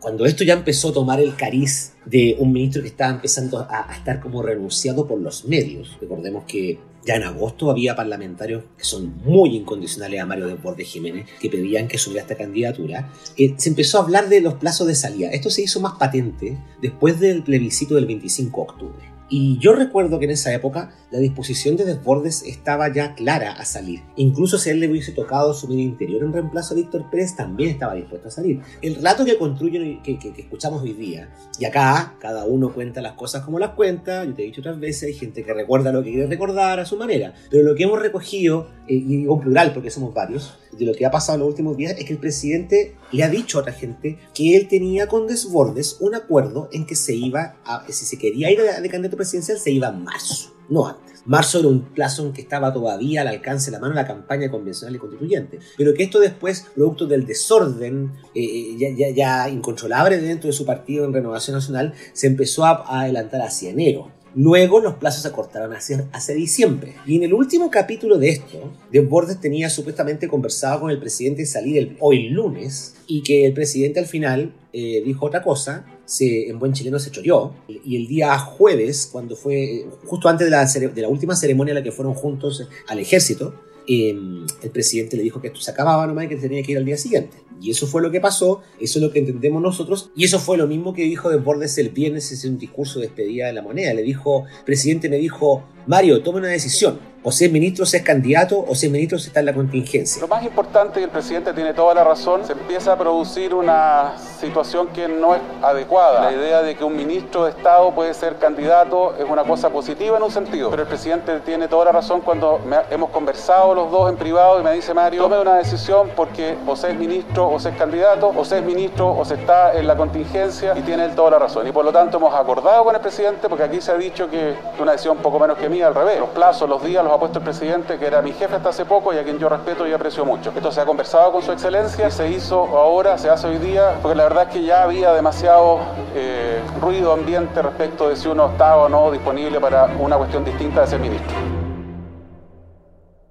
Cuando 0.00 0.24
esto 0.24 0.44
ya 0.44 0.54
empezó 0.54 0.88
a 0.88 0.92
tomar 0.94 1.20
el 1.20 1.36
cariz 1.36 1.92
de 2.06 2.34
un 2.38 2.52
ministro 2.52 2.80
que 2.80 2.88
estaba 2.88 3.12
empezando 3.12 3.66
a, 3.68 3.94
estar 3.94 4.18
como 4.18 4.42
renunciado 4.42 5.06
por 5.06 5.20
los 5.20 5.44
medios, 5.44 5.98
recordemos 6.00 6.44
que 6.44 6.78
ya 7.04 7.16
en 7.16 7.24
agosto 7.24 7.70
había 7.70 7.94
parlamentarios 7.94 8.64
que 8.78 8.84
son 8.84 9.18
muy 9.24 9.56
incondicionales 9.56 10.20
a 10.20 10.26
Mario 10.26 10.46
de 10.46 10.84
Jiménez, 10.84 11.26
que 11.38 11.50
pedían 11.50 11.86
que 11.86 11.98
subiera 11.98 12.22
esta 12.22 12.36
candidatura. 12.36 13.10
Eh, 13.36 13.54
se 13.58 13.68
empezó 13.68 13.98
a 13.98 14.02
hablar 14.02 14.30
de 14.30 14.40
los 14.40 14.54
plazos 14.54 14.86
de 14.86 14.94
salida. 14.94 15.30
Esto 15.30 15.50
se 15.50 15.62
hizo 15.62 15.80
más 15.80 15.94
patente 15.98 16.56
después 16.80 17.20
del 17.20 17.42
plebiscito 17.42 17.94
del 17.94 18.06
25 18.06 18.56
de 18.56 18.70
octubre. 18.70 19.19
Y 19.30 19.58
yo 19.58 19.74
recuerdo 19.74 20.18
que 20.18 20.24
en 20.24 20.32
esa 20.32 20.52
época 20.52 20.92
la 21.12 21.20
disposición 21.20 21.76
de 21.76 21.84
Desbordes 21.84 22.42
estaba 22.42 22.92
ya 22.92 23.14
clara 23.14 23.52
a 23.52 23.64
salir. 23.64 24.02
Incluso 24.16 24.58
si 24.58 24.70
él 24.70 24.80
le 24.80 24.88
hubiese 24.88 25.12
tocado 25.12 25.54
su 25.54 25.68
vida 25.68 25.82
interior 25.82 26.24
en 26.24 26.32
reemplazo 26.32 26.74
a 26.74 26.76
Víctor 26.76 27.08
Pérez, 27.10 27.36
también 27.36 27.70
estaba 27.70 27.94
dispuesto 27.94 28.26
a 28.26 28.30
salir. 28.32 28.60
El 28.82 28.96
relato 28.96 29.24
que 29.24 29.38
construyen, 29.38 30.02
que, 30.02 30.18
que, 30.18 30.32
que, 30.32 30.42
escuchamos 30.42 30.82
hoy 30.82 30.94
día, 30.94 31.30
y 31.60 31.64
acá 31.64 32.16
cada 32.18 32.44
uno 32.44 32.74
cuenta 32.74 33.00
las 33.00 33.12
cosas 33.12 33.44
como 33.44 33.60
las 33.60 33.70
cuenta, 33.70 34.24
yo 34.24 34.34
te 34.34 34.42
he 34.42 34.46
dicho 34.46 34.60
otras 34.60 34.80
veces, 34.80 35.04
hay 35.04 35.14
gente 35.14 35.44
que 35.44 35.54
recuerda 35.54 35.92
lo 35.92 36.02
que 36.02 36.10
quiere 36.10 36.26
recordar 36.26 36.80
a 36.80 36.84
su 36.84 36.96
manera, 36.96 37.32
pero 37.50 37.62
lo 37.62 37.76
que 37.76 37.84
hemos 37.84 38.00
recogido, 38.00 38.68
eh, 38.88 38.94
y 38.94 39.16
digo 39.18 39.34
en 39.36 39.40
plural 39.40 39.72
porque 39.72 39.90
somos 39.90 40.12
varios, 40.12 40.58
de 40.72 40.86
lo 40.86 40.94
que 40.94 41.04
ha 41.04 41.10
pasado 41.10 41.36
en 41.36 41.40
los 41.40 41.48
últimos 41.48 41.76
días 41.76 41.96
es 41.98 42.04
que 42.04 42.12
el 42.12 42.18
presidente 42.18 42.94
le 43.12 43.24
ha 43.24 43.28
dicho 43.28 43.58
a 43.58 43.62
otra 43.62 43.72
gente 43.72 44.18
que 44.34 44.56
él 44.56 44.68
tenía 44.68 45.08
con 45.08 45.26
Desbordes 45.26 45.96
un 46.00 46.14
acuerdo 46.14 46.68
en 46.72 46.86
que 46.86 46.94
se 46.94 47.14
iba 47.14 47.56
a, 47.64 47.84
si 47.88 48.06
se 48.06 48.18
quería 48.18 48.50
ir 48.50 48.60
de, 48.60 48.88
candidato 48.88 49.16
presidencial, 49.20 49.58
se 49.58 49.70
iba 49.70 49.88
en 49.88 50.02
marzo, 50.02 50.54
no 50.68 50.86
antes. 50.86 51.10
Marzo 51.26 51.58
era 51.58 51.68
un 51.68 51.82
plazo 51.82 52.26
en 52.26 52.32
que 52.32 52.40
estaba 52.40 52.72
todavía 52.72 53.20
al 53.20 53.28
alcance 53.28 53.70
de 53.70 53.76
la 53.76 53.80
mano 53.80 53.94
la 53.94 54.06
campaña 54.06 54.50
convencional 54.50 54.96
y 54.96 54.98
constituyente, 54.98 55.58
pero 55.76 55.92
que 55.92 56.02
esto 56.02 56.18
después, 56.18 56.66
producto 56.74 57.06
del 57.06 57.26
desorden 57.26 58.12
eh, 58.34 58.76
ya, 59.14 59.48
incontrolable 59.48 60.18
dentro 60.18 60.46
de 60.46 60.52
su 60.52 60.64
partido 60.64 61.04
en 61.04 61.12
Renovación 61.12 61.56
Nacional, 61.56 61.92
se 62.12 62.26
empezó 62.26 62.64
a, 62.64 62.84
a 62.86 63.02
adelantar 63.02 63.42
hacia 63.42 63.70
enero. 63.70 64.10
Luego 64.34 64.80
los 64.80 64.94
plazos 64.94 65.22
se 65.22 65.28
acortaron 65.28 65.72
hacia, 65.74 66.34
diciembre. 66.34 66.94
Y 67.06 67.16
en 67.16 67.24
el 67.24 67.34
último 67.34 67.70
capítulo 67.70 68.16
de 68.18 68.28
esto, 68.30 68.72
Desbordes 68.92 69.40
tenía 69.40 69.68
supuestamente 69.68 70.28
conversado 70.28 70.80
con 70.80 70.90
el 70.90 71.00
presidente 71.00 71.44
salir 71.46 71.78
el, 71.78 71.96
hoy 72.00 72.28
lunes 72.28 72.94
y 73.06 73.22
que 73.22 73.46
el 73.46 73.52
presidente 73.52 73.98
al 73.98 74.06
final 74.06 74.54
eh, 74.72 75.02
dijo 75.04 75.26
otra 75.26 75.42
cosa, 75.42 75.84
se, 76.04 76.48
en 76.48 76.58
buen 76.58 76.72
chileno 76.72 76.98
se 76.98 77.10
choreó. 77.10 77.54
Y 77.68 77.96
el 77.96 78.06
día 78.06 78.38
jueves, 78.38 79.08
cuando 79.10 79.34
fue 79.36 79.86
justo 80.04 80.28
antes 80.28 80.46
de 80.46 80.50
la, 80.50 80.64
de 80.64 81.02
la 81.02 81.08
última 81.08 81.34
ceremonia 81.34 81.72
en 81.72 81.78
la 81.78 81.82
que 81.82 81.92
fueron 81.92 82.14
juntos 82.14 82.68
al 82.86 82.98
ejército, 82.98 83.54
eh, 83.92 84.16
el 84.62 84.70
presidente 84.70 85.16
le 85.16 85.24
dijo 85.24 85.40
que 85.40 85.48
esto 85.48 85.60
se 85.60 85.70
acababa 85.70 86.06
nomás 86.06 86.26
y 86.26 86.28
que 86.28 86.36
tenía 86.36 86.62
que 86.62 86.72
ir 86.72 86.78
al 86.78 86.84
día 86.84 86.96
siguiente. 86.96 87.38
Y 87.60 87.70
eso 87.70 87.86
fue 87.86 88.00
lo 88.00 88.10
que 88.10 88.20
pasó, 88.20 88.62
eso 88.80 88.98
es 88.98 89.04
lo 89.04 89.12
que 89.12 89.18
entendemos 89.18 89.60
nosotros, 89.60 90.10
y 90.16 90.24
eso 90.24 90.38
fue 90.38 90.56
lo 90.56 90.66
mismo 90.66 90.94
que 90.94 91.02
dijo 91.02 91.28
Desbordes 91.28 91.76
el 91.76 91.90
viernes 91.90 92.44
en 92.44 92.52
un 92.52 92.58
discurso 92.58 93.00
de 93.00 93.06
despedida 93.06 93.48
de 93.48 93.52
la 93.52 93.62
moneda. 93.62 93.92
Le 93.92 94.02
dijo, 94.02 94.44
presidente 94.64 95.08
me 95.08 95.16
dijo, 95.16 95.64
Mario, 95.86 96.22
toma 96.22 96.38
una 96.38 96.48
decisión. 96.48 97.00
O 97.22 97.30
si 97.30 97.44
es 97.44 97.52
ministro, 97.52 97.84
si 97.84 97.98
es 97.98 98.02
candidato, 98.02 98.64
o 98.66 98.74
si 98.74 98.86
es 98.86 98.92
ministro, 98.92 99.18
está 99.18 99.40
en 99.40 99.46
la 99.46 99.52
contingencia. 99.52 100.22
Lo 100.22 100.28
más 100.28 100.42
importante, 100.42 101.00
y 101.00 101.02
el 101.02 101.10
presidente 101.10 101.52
tiene 101.52 101.74
toda 101.74 101.92
la 101.92 102.02
razón, 102.02 102.46
se 102.46 102.52
empieza 102.52 102.94
a 102.94 102.96
producir 102.96 103.54
una 103.54 104.14
situación 104.16 104.88
que 104.88 105.06
no 105.06 105.34
es 105.34 105.42
adecuada. 105.60 106.30
La 106.30 106.32
idea 106.32 106.62
de 106.62 106.74
que 106.76 106.82
un 106.82 106.96
ministro 106.96 107.44
de 107.44 107.50
Estado 107.50 107.94
puede 107.94 108.14
ser 108.14 108.36
candidato 108.36 109.14
es 109.18 109.26
una 109.28 109.44
cosa 109.44 109.68
positiva 109.68 110.16
en 110.16 110.22
un 110.22 110.30
sentido, 110.30 110.70
pero 110.70 110.82
el 110.82 110.88
presidente 110.88 111.40
tiene 111.40 111.68
toda 111.68 111.84
la 111.84 111.92
razón 111.92 112.22
cuando 112.22 112.58
hemos 112.90 113.10
conversado 113.10 113.74
los 113.74 113.90
dos 113.90 114.08
en 114.08 114.16
privado 114.16 114.58
y 114.58 114.62
me 114.62 114.72
dice, 114.72 114.94
Mario, 114.94 115.24
tome 115.24 115.38
una 115.40 115.56
decisión 115.56 116.10
porque 116.16 116.56
o 116.66 116.74
se 116.74 116.90
es 116.90 116.98
ministro 116.98 117.50
o 117.50 117.60
se 117.60 117.68
es 117.68 117.76
candidato, 117.76 118.32
o 118.34 118.44
se 118.46 118.62
ministro 118.62 119.14
o 119.14 119.26
se 119.26 119.34
está 119.34 119.74
en 119.74 119.86
la 119.86 119.94
contingencia 119.94 120.72
y 120.74 120.80
tiene 120.80 121.04
él 121.04 121.14
toda 121.14 121.32
la 121.32 121.38
razón. 121.38 121.66
Y 121.66 121.72
por 121.72 121.84
lo 121.84 121.92
tanto 121.92 122.16
hemos 122.16 122.34
acordado 122.34 122.82
con 122.82 122.94
el 122.94 123.00
presidente, 123.02 123.46
porque 123.46 123.64
aquí 123.64 123.82
se 123.82 123.92
ha 123.92 123.96
dicho 123.96 124.30
que 124.30 124.54
una 124.78 124.92
decisión 124.92 125.18
poco 125.18 125.38
menos 125.38 125.58
que 125.58 125.68
mía, 125.68 125.86
al 125.86 125.94
revés. 125.94 126.18
Los 126.18 126.30
plazos, 126.30 126.66
los 126.66 126.82
días 126.82 127.04
los 127.04 127.09
ha 127.12 127.18
puesto 127.18 127.38
el 127.38 127.44
presidente, 127.44 127.98
que 127.98 128.06
era 128.06 128.22
mi 128.22 128.32
jefe 128.32 128.54
hasta 128.54 128.70
hace 128.70 128.84
poco 128.84 129.12
y 129.12 129.18
a 129.18 129.24
quien 129.24 129.38
yo 129.38 129.48
respeto 129.48 129.86
y 129.86 129.92
aprecio 129.92 130.24
mucho. 130.24 130.52
Esto 130.54 130.70
se 130.70 130.80
ha 130.80 130.86
conversado 130.86 131.32
con 131.32 131.42
su 131.42 131.52
excelencia 131.52 132.10
se 132.10 132.30
hizo 132.30 132.60
ahora, 132.76 133.18
se 133.18 133.28
hace 133.30 133.46
hoy 133.46 133.58
día, 133.58 133.98
porque 134.02 134.16
la 134.16 134.24
verdad 134.24 134.48
es 134.48 134.54
que 134.54 134.64
ya 134.64 134.82
había 134.82 135.12
demasiado 135.12 135.80
eh, 136.14 136.60
ruido 136.80 137.12
ambiente 137.12 137.62
respecto 137.62 138.08
de 138.08 138.16
si 138.16 138.28
uno 138.28 138.50
estaba 138.50 138.84
o 138.84 138.88
no 138.88 139.10
disponible 139.10 139.60
para 139.60 139.86
una 139.98 140.16
cuestión 140.16 140.44
distinta 140.44 140.82
de 140.82 140.86
ser 140.86 141.00
ministro. 141.00 141.36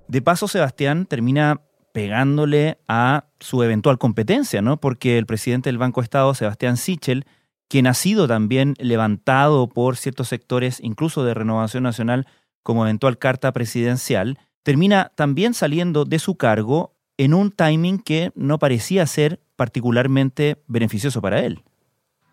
De 0.07 0.21
paso, 0.21 0.47
Sebastián 0.47 1.05
termina 1.05 1.61
pegándole 1.91 2.79
a 2.87 3.25
su 3.39 3.63
eventual 3.63 3.97
competencia, 3.97 4.61
¿no? 4.61 4.77
Porque 4.77 5.17
el 5.17 5.25
presidente 5.25 5.69
del 5.69 5.77
Banco 5.77 6.01
Estado, 6.01 6.33
Sebastián 6.33 6.77
Sichel, 6.77 7.25
quien 7.67 7.87
ha 7.87 7.93
sido 7.93 8.27
también 8.27 8.73
levantado 8.79 9.67
por 9.67 9.97
ciertos 9.97 10.27
sectores, 10.27 10.79
incluso 10.81 11.23
de 11.23 11.33
Renovación 11.33 11.83
Nacional, 11.83 12.27
como 12.69 12.85
eventual 12.85 13.17
carta 13.17 13.51
presidencial, 13.51 14.37
termina 14.61 15.11
también 15.15 15.55
saliendo 15.55 16.05
de 16.05 16.19
su 16.19 16.35
cargo 16.35 16.93
en 17.17 17.33
un 17.33 17.49
timing 17.49 17.97
que 17.97 18.31
no 18.35 18.59
parecía 18.59 19.07
ser 19.07 19.39
particularmente 19.55 20.61
beneficioso 20.67 21.19
para 21.19 21.43
él. 21.43 21.63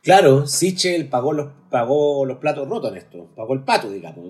Claro, 0.02 0.46
Sichel 0.46 1.08
pagó 1.08 1.32
los, 1.32 1.52
pagó 1.70 2.26
los 2.26 2.36
platos 2.36 2.68
rotos 2.68 2.92
en 2.92 2.98
esto, 2.98 3.30
pagó 3.34 3.54
el 3.54 3.62
pato, 3.62 3.90
digamos. 3.90 4.26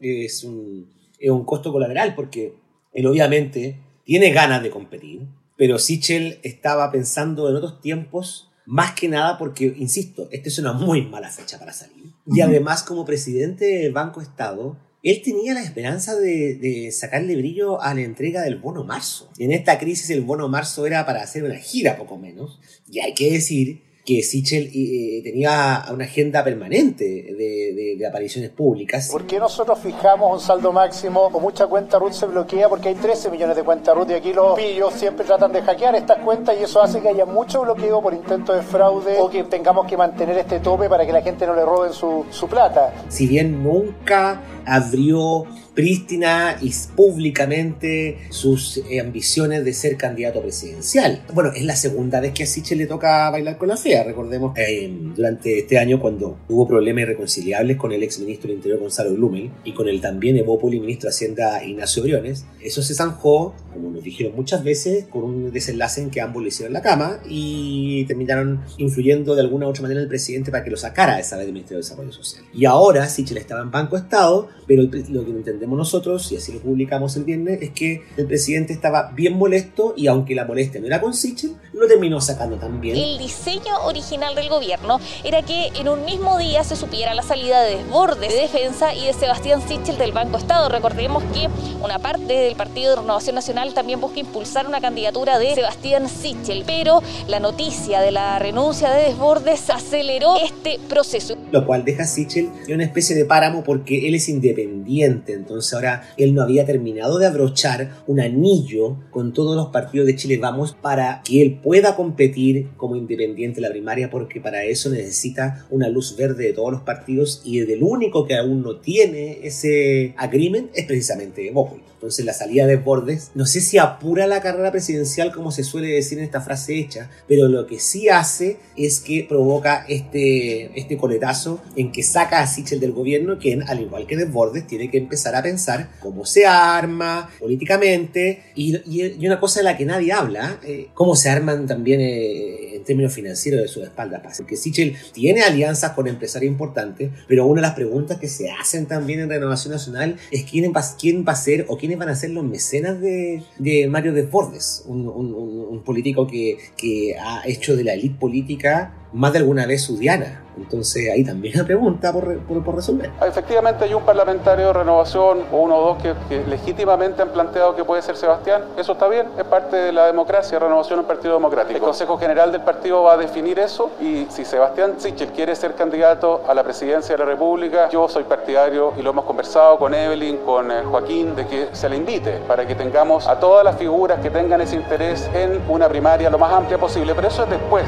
Es 0.00 0.44
un, 0.44 0.88
es 1.18 1.30
un 1.30 1.44
costo 1.44 1.70
colateral 1.70 2.14
porque 2.14 2.54
él 2.94 3.06
obviamente 3.06 3.82
tiene 4.02 4.32
ganas 4.32 4.62
de 4.62 4.70
competir, 4.70 5.28
pero 5.58 5.78
Sichel 5.78 6.38
estaba 6.42 6.90
pensando 6.90 7.50
en 7.50 7.56
otros 7.56 7.82
tiempos, 7.82 8.50
más 8.64 8.94
que 8.94 9.10
nada 9.10 9.36
porque, 9.36 9.74
insisto, 9.76 10.26
esta 10.30 10.48
es 10.48 10.58
una 10.58 10.72
muy 10.72 11.02
mala 11.02 11.28
fecha 11.28 11.58
para 11.58 11.74
salir. 11.74 12.14
Y 12.24 12.40
además, 12.40 12.82
como 12.82 13.04
presidente 13.04 13.66
del 13.66 13.92
Banco 13.92 14.22
Estado, 14.22 14.78
él 15.04 15.20
tenía 15.22 15.52
la 15.52 15.62
esperanza 15.62 16.16
de, 16.16 16.90
sacarle 16.90 17.36
brillo 17.36 17.80
a 17.82 17.92
la 17.92 18.00
entrega 18.00 18.40
del 18.40 18.56
bono 18.56 18.84
marzo. 18.84 19.30
En 19.38 19.52
esta 19.52 19.78
crisis 19.78 20.08
el 20.08 20.22
bono 20.22 20.48
marzo 20.48 20.86
era 20.86 21.04
para 21.04 21.22
hacer 21.22 21.44
una 21.44 21.56
gira, 21.56 21.98
poco 21.98 22.16
menos. 22.16 22.58
Y 22.90 23.00
hay 23.00 23.12
que 23.12 23.30
decir 23.30 23.82
que 24.04 24.22
Sichel 24.22 24.70
eh, 24.74 25.22
tenía 25.22 25.84
una 25.90 26.04
agenda 26.04 26.44
permanente 26.44 27.04
de, 27.04 27.96
de, 27.96 28.06
apariciones 28.06 28.50
públicas. 28.50 29.08
¿Por 29.10 29.26
qué 29.26 29.38
nosotros 29.38 29.78
fijamos 29.78 30.30
un 30.30 30.40
saldo 30.46 30.72
máximo 30.72 31.30
o 31.32 31.40
mucha 31.40 31.66
cuenta 31.66 31.98
RUT 31.98 32.12
se 32.12 32.26
bloquea? 32.26 32.68
Porque 32.68 32.90
hay 32.90 32.96
13 32.96 33.30
millones 33.30 33.56
de 33.56 33.62
cuentas 33.62 33.94
RUT 33.96 34.10
y 34.10 34.14
aquí 34.14 34.32
los 34.34 34.56
pillos 34.56 34.92
siempre 34.94 35.24
tratan 35.24 35.52
de 35.52 35.62
hackear 35.62 35.94
estas 35.94 36.18
cuentas 36.18 36.54
y 36.60 36.64
eso 36.64 36.82
hace 36.82 37.00
que 37.00 37.08
haya 37.08 37.24
mucho 37.24 37.62
bloqueo 37.62 38.02
por 38.02 38.12
intento 38.12 38.52
de 38.52 38.62
fraude 38.62 39.16
o 39.18 39.30
que 39.30 39.44
tengamos 39.44 39.86
que 39.86 39.96
mantener 39.96 40.36
este 40.36 40.60
tope 40.60 40.88
para 40.88 41.06
que 41.06 41.12
la 41.12 41.22
gente 41.22 41.46
no 41.46 41.54
le 41.54 41.64
roben 41.64 41.92
su, 41.94 42.26
su 42.30 42.46
plata. 42.46 42.92
Si 43.08 43.26
bien 43.26 43.62
nunca 43.62 44.42
abrió 44.66 45.46
prístina 45.74 46.56
y 46.62 46.72
públicamente 46.94 48.18
sus 48.30 48.78
eh, 48.88 49.00
ambiciones 49.00 49.64
de 49.64 49.72
ser 49.72 49.96
candidato 49.96 50.40
presidencial. 50.40 51.22
Bueno, 51.32 51.50
es 51.54 51.64
la 51.64 51.76
segunda 51.76 52.20
vez 52.20 52.32
que 52.32 52.44
a 52.44 52.46
Sichel 52.46 52.78
le 52.78 52.86
toca 52.86 53.30
bailar 53.30 53.58
con 53.58 53.68
la 53.68 53.76
fea. 53.76 54.04
Recordemos 54.04 54.56
eh, 54.56 54.90
durante 55.16 55.58
este 55.58 55.78
año 55.78 56.00
cuando 56.00 56.38
hubo 56.48 56.66
problemas 56.66 57.02
irreconciliables 57.02 57.76
con 57.76 57.92
el 57.92 58.02
ex 58.02 58.20
ministro 58.20 58.48
del 58.48 58.58
Interior 58.58 58.80
Gonzalo 58.80 59.12
Blumel 59.14 59.50
y 59.64 59.72
con 59.72 59.88
el 59.88 60.00
también 60.00 60.36
Evópoli 60.36 60.80
ministro 60.80 61.08
de 61.08 61.14
Hacienda 61.14 61.64
Ignacio 61.64 62.02
Briones. 62.02 62.46
Eso 62.62 62.82
se 62.82 62.94
zanjó, 62.94 63.54
como 63.72 63.90
nos 63.90 64.02
dijeron 64.02 64.34
muchas 64.36 64.62
veces, 64.62 65.04
con 65.04 65.24
un 65.24 65.52
desenlace 65.52 66.02
en 66.02 66.10
que 66.10 66.20
ambos 66.20 66.42
le 66.42 66.48
hicieron 66.48 66.72
la 66.72 66.82
cama 66.82 67.20
y 67.28 68.04
terminaron 68.06 68.60
influyendo 68.78 69.34
de 69.34 69.40
alguna 69.40 69.66
u 69.66 69.70
otra 69.70 69.82
manera 69.82 70.00
el 70.00 70.08
presidente 70.08 70.50
para 70.50 70.62
que 70.62 70.70
lo 70.70 70.76
sacara 70.76 71.18
esa 71.18 71.36
vez 71.36 71.46
del 71.46 71.54
Ministerio 71.54 71.78
de 71.78 71.82
Desarrollo 71.82 72.12
Social. 72.12 72.44
Y 72.52 72.64
ahora 72.64 73.08
Sichel 73.08 73.38
estaba 73.38 73.62
en 73.62 73.70
Banco 73.70 73.96
Estado, 73.96 74.48
pero 74.66 74.82
lo 74.82 75.24
que 75.24 75.30
entendemos 75.30 75.63
nosotros, 75.66 76.30
y 76.32 76.36
así 76.36 76.52
lo 76.52 76.60
publicamos 76.60 77.16
el 77.16 77.24
viernes, 77.24 77.60
es 77.62 77.70
que 77.70 78.02
el 78.16 78.26
presidente 78.26 78.72
estaba 78.72 79.12
bien 79.14 79.36
molesto 79.36 79.94
y 79.96 80.06
aunque 80.06 80.34
la 80.34 80.44
molestia 80.44 80.80
no 80.80 80.86
era 80.86 81.00
con 81.00 81.14
Sichel, 81.14 81.56
lo 81.72 81.86
terminó 81.86 82.20
sacando 82.20 82.56
también. 82.56 82.96
El 82.96 83.18
diseño 83.18 83.84
original 83.84 84.34
del 84.34 84.48
gobierno 84.48 85.00
era 85.24 85.42
que 85.42 85.68
en 85.74 85.88
un 85.88 86.04
mismo 86.04 86.38
día 86.38 86.64
se 86.64 86.76
supiera 86.76 87.14
la 87.14 87.22
salida 87.22 87.62
de 87.62 87.76
Desbordes 87.76 88.32
de 88.32 88.40
Defensa 88.40 88.94
y 88.94 89.06
de 89.06 89.12
Sebastián 89.12 89.60
Sichel 89.66 89.98
del 89.98 90.12
Banco 90.12 90.36
Estado. 90.36 90.68
Recordemos 90.68 91.22
que 91.32 91.48
una 91.82 91.98
parte 91.98 92.32
del 92.32 92.56
Partido 92.56 92.90
de 92.90 93.00
Renovación 93.02 93.34
Nacional 93.34 93.74
también 93.74 94.00
busca 94.00 94.20
impulsar 94.20 94.66
una 94.66 94.80
candidatura 94.80 95.38
de 95.38 95.54
Sebastián 95.54 96.08
Sichel, 96.08 96.64
pero 96.66 97.02
la 97.28 97.40
noticia 97.40 98.00
de 98.00 98.10
la 98.10 98.38
renuncia 98.38 98.90
de 98.90 99.04
Desbordes 99.04 99.70
aceleró 99.70 100.36
este 100.42 100.78
proceso. 100.88 101.36
Lo 101.52 101.66
cual 101.66 101.84
deja 101.84 102.04
a 102.04 102.06
Sichel 102.06 102.50
en 102.66 102.74
una 102.74 102.84
especie 102.84 103.16
de 103.16 103.24
páramo 103.24 103.64
porque 103.64 104.08
él 104.08 104.14
es 104.14 104.28
independiente, 104.28 105.32
entonces 105.32 105.53
entonces 105.54 105.74
ahora 105.74 106.02
él 106.16 106.34
no 106.34 106.42
había 106.42 106.66
terminado 106.66 107.18
de 107.18 107.26
abrochar 107.26 108.02
un 108.06 108.20
anillo 108.20 108.96
con 109.10 109.32
todos 109.32 109.56
los 109.56 109.68
partidos 109.68 110.06
de 110.06 110.16
Chile 110.16 110.38
Vamos 110.38 110.76
para 110.80 111.22
que 111.24 111.40
él 111.42 111.60
pueda 111.62 111.96
competir 111.96 112.68
como 112.76 112.96
independiente 112.96 113.60
en 113.60 113.62
la 113.62 113.70
primaria 113.70 114.10
porque 114.10 114.40
para 114.40 114.64
eso 114.64 114.90
necesita 114.90 115.66
una 115.70 115.88
luz 115.88 116.16
verde 116.16 116.44
de 116.44 116.52
todos 116.52 116.72
los 116.72 116.82
partidos 116.82 117.40
y 117.44 117.60
el 117.60 117.82
único 117.82 118.26
que 118.26 118.36
aún 118.36 118.62
no 118.62 118.76
tiene 118.76 119.38
ese 119.42 120.14
agreement 120.16 120.70
es 120.74 120.84
precisamente 120.86 121.50
Bópoli. 121.50 121.82
Entonces 122.04 122.26
la 122.26 122.34
salida 122.34 122.66
de 122.66 122.76
Bordes, 122.76 123.30
no 123.34 123.46
sé 123.46 123.62
si 123.62 123.78
apura 123.78 124.26
la 124.26 124.42
carrera 124.42 124.70
presidencial 124.70 125.32
como 125.32 125.50
se 125.50 125.64
suele 125.64 125.88
decir 125.88 126.18
en 126.18 126.24
esta 126.24 126.42
frase 126.42 126.78
hecha, 126.78 127.08
pero 127.26 127.48
lo 127.48 127.66
que 127.66 127.78
sí 127.78 128.10
hace 128.10 128.58
es 128.76 129.00
que 129.00 129.24
provoca 129.26 129.86
este, 129.88 130.78
este 130.78 130.98
coletazo 130.98 131.62
en 131.76 131.92
que 131.92 132.02
saca 132.02 132.40
a 132.40 132.46
Sichel 132.46 132.78
del 132.78 132.92
gobierno, 132.92 133.38
que 133.38 133.58
al 133.66 133.80
igual 133.80 134.06
que 134.06 134.18
Desbordes 134.18 134.66
tiene 134.66 134.90
que 134.90 134.98
empezar 134.98 135.34
a 135.34 135.42
pensar 135.42 135.92
cómo 136.00 136.26
se 136.26 136.44
arma 136.44 137.30
políticamente 137.40 138.52
y, 138.54 138.76
y, 138.84 139.26
una 139.26 139.40
cosa 139.40 139.60
de 139.60 139.64
la 139.64 139.78
que 139.78 139.86
nadie 139.86 140.12
habla, 140.12 140.60
eh, 140.62 140.88
cómo 140.92 141.16
se 141.16 141.30
arman 141.30 141.66
también 141.66 142.02
eh, 142.02 142.76
en 142.76 142.84
términos 142.84 143.14
financieros 143.14 143.62
de 143.62 143.68
sus 143.68 143.82
espaldas. 143.82 144.20
Porque 144.36 144.58
Sichel 144.58 144.94
tiene 145.14 145.40
alianzas 145.40 145.92
con 145.92 146.06
empresarios 146.06 146.52
importantes, 146.52 147.10
pero 147.26 147.46
una 147.46 147.62
de 147.62 147.68
las 147.68 147.74
preguntas 147.74 148.18
que 148.18 148.28
se 148.28 148.50
hacen 148.50 148.84
también 148.84 149.20
en 149.20 149.30
Renovación 149.30 149.72
Nacional 149.72 150.16
es 150.30 150.44
quién 150.44 150.70
va, 150.70 150.84
quién 151.00 151.24
va 151.26 151.32
a 151.32 151.36
ser 151.36 151.64
o 151.68 151.78
quién 151.78 151.93
van 151.96 152.08
a 152.08 152.14
ser 152.14 152.30
los 152.30 152.44
mecenas 152.44 153.00
de, 153.00 153.42
de 153.58 153.88
Mario 153.88 154.12
Desbordes, 154.12 154.84
un, 154.86 155.06
un, 155.08 155.82
político 155.84 156.26
que, 156.26 156.58
que, 156.76 157.16
ha 157.18 157.42
hecho 157.46 157.76
de 157.76 157.84
la 157.84 157.92
élite 157.92 158.18
política 158.18 158.94
más 159.12 159.32
de 159.32 159.40
alguna 159.40 159.66
vez 159.66 159.82
su 159.82 159.98
diana. 159.98 160.43
Entonces 160.56 161.10
ahí 161.12 161.24
también 161.24 161.56
la 161.56 161.64
pregunta 161.64 162.12
por, 162.12 162.38
por, 162.40 162.74
resolver. 162.74 163.10
Ah, 163.20 163.26
efectivamente 163.26 163.84
hay 163.84 163.94
un 163.94 164.02
parlamentario 164.02 164.68
de 164.68 164.72
renovación 164.72 165.42
o 165.52 165.58
uno 165.58 165.76
o 165.76 165.94
dos 165.94 166.02
que, 166.02 166.44
legítimamente 166.46 167.22
han 167.22 167.30
planteado 167.30 167.74
que 167.74 167.84
puede 167.84 168.02
ser 168.02 168.16
Sebastián. 168.16 168.62
Eso 168.76 168.92
está 168.92 169.08
bien, 169.08 169.26
es 169.38 169.44
parte 169.44 169.76
de 169.76 169.92
la 169.92 170.06
democracia, 170.06 170.58
renovación 170.58 171.00
en 171.00 171.06
Partido 171.06 171.34
Democrático. 171.34 171.76
El 171.76 171.82
Consejo 171.82 172.18
General 172.18 172.52
del 172.52 172.62
partido 172.62 173.02
va 173.02 173.14
a 173.14 173.16
definir 173.16 173.58
eso 173.58 173.90
y 174.00 174.26
si 174.30 174.44
Sebastián 174.44 174.94
Sichel 174.98 175.28
quiere 175.28 175.54
ser 175.56 175.74
candidato 175.74 176.42
a 176.48 176.54
la 176.54 176.62
presidencia 176.62 177.14
de 177.14 177.18
la 177.18 177.24
República, 177.24 177.88
yo 177.90 178.08
soy 178.08 178.24
partidario 178.24 178.92
y 178.98 179.02
lo 179.02 179.10
hemos 179.10 179.24
conversado 179.24 179.78
con 179.78 179.94
Evelyn, 179.94 180.38
con 180.38 180.70
eh, 180.70 180.82
Joaquín, 180.84 181.34
de 181.34 181.46
que 181.46 181.68
se 181.72 181.88
le 181.88 181.96
invite 181.96 182.38
para 182.46 182.66
que 182.66 182.74
tengamos 182.74 183.26
a 183.26 183.38
todas 183.38 183.64
las 183.64 183.76
figuras 183.76 184.20
que 184.20 184.30
tengan 184.30 184.60
ese 184.60 184.76
interés 184.76 185.28
en 185.34 185.60
una 185.68 185.88
primaria 185.88 186.30
lo 186.30 186.38
más 186.38 186.52
amplia 186.52 186.78
posible, 186.78 187.14
pero 187.14 187.28
eso 187.28 187.44
es 187.44 187.50
después. 187.50 187.84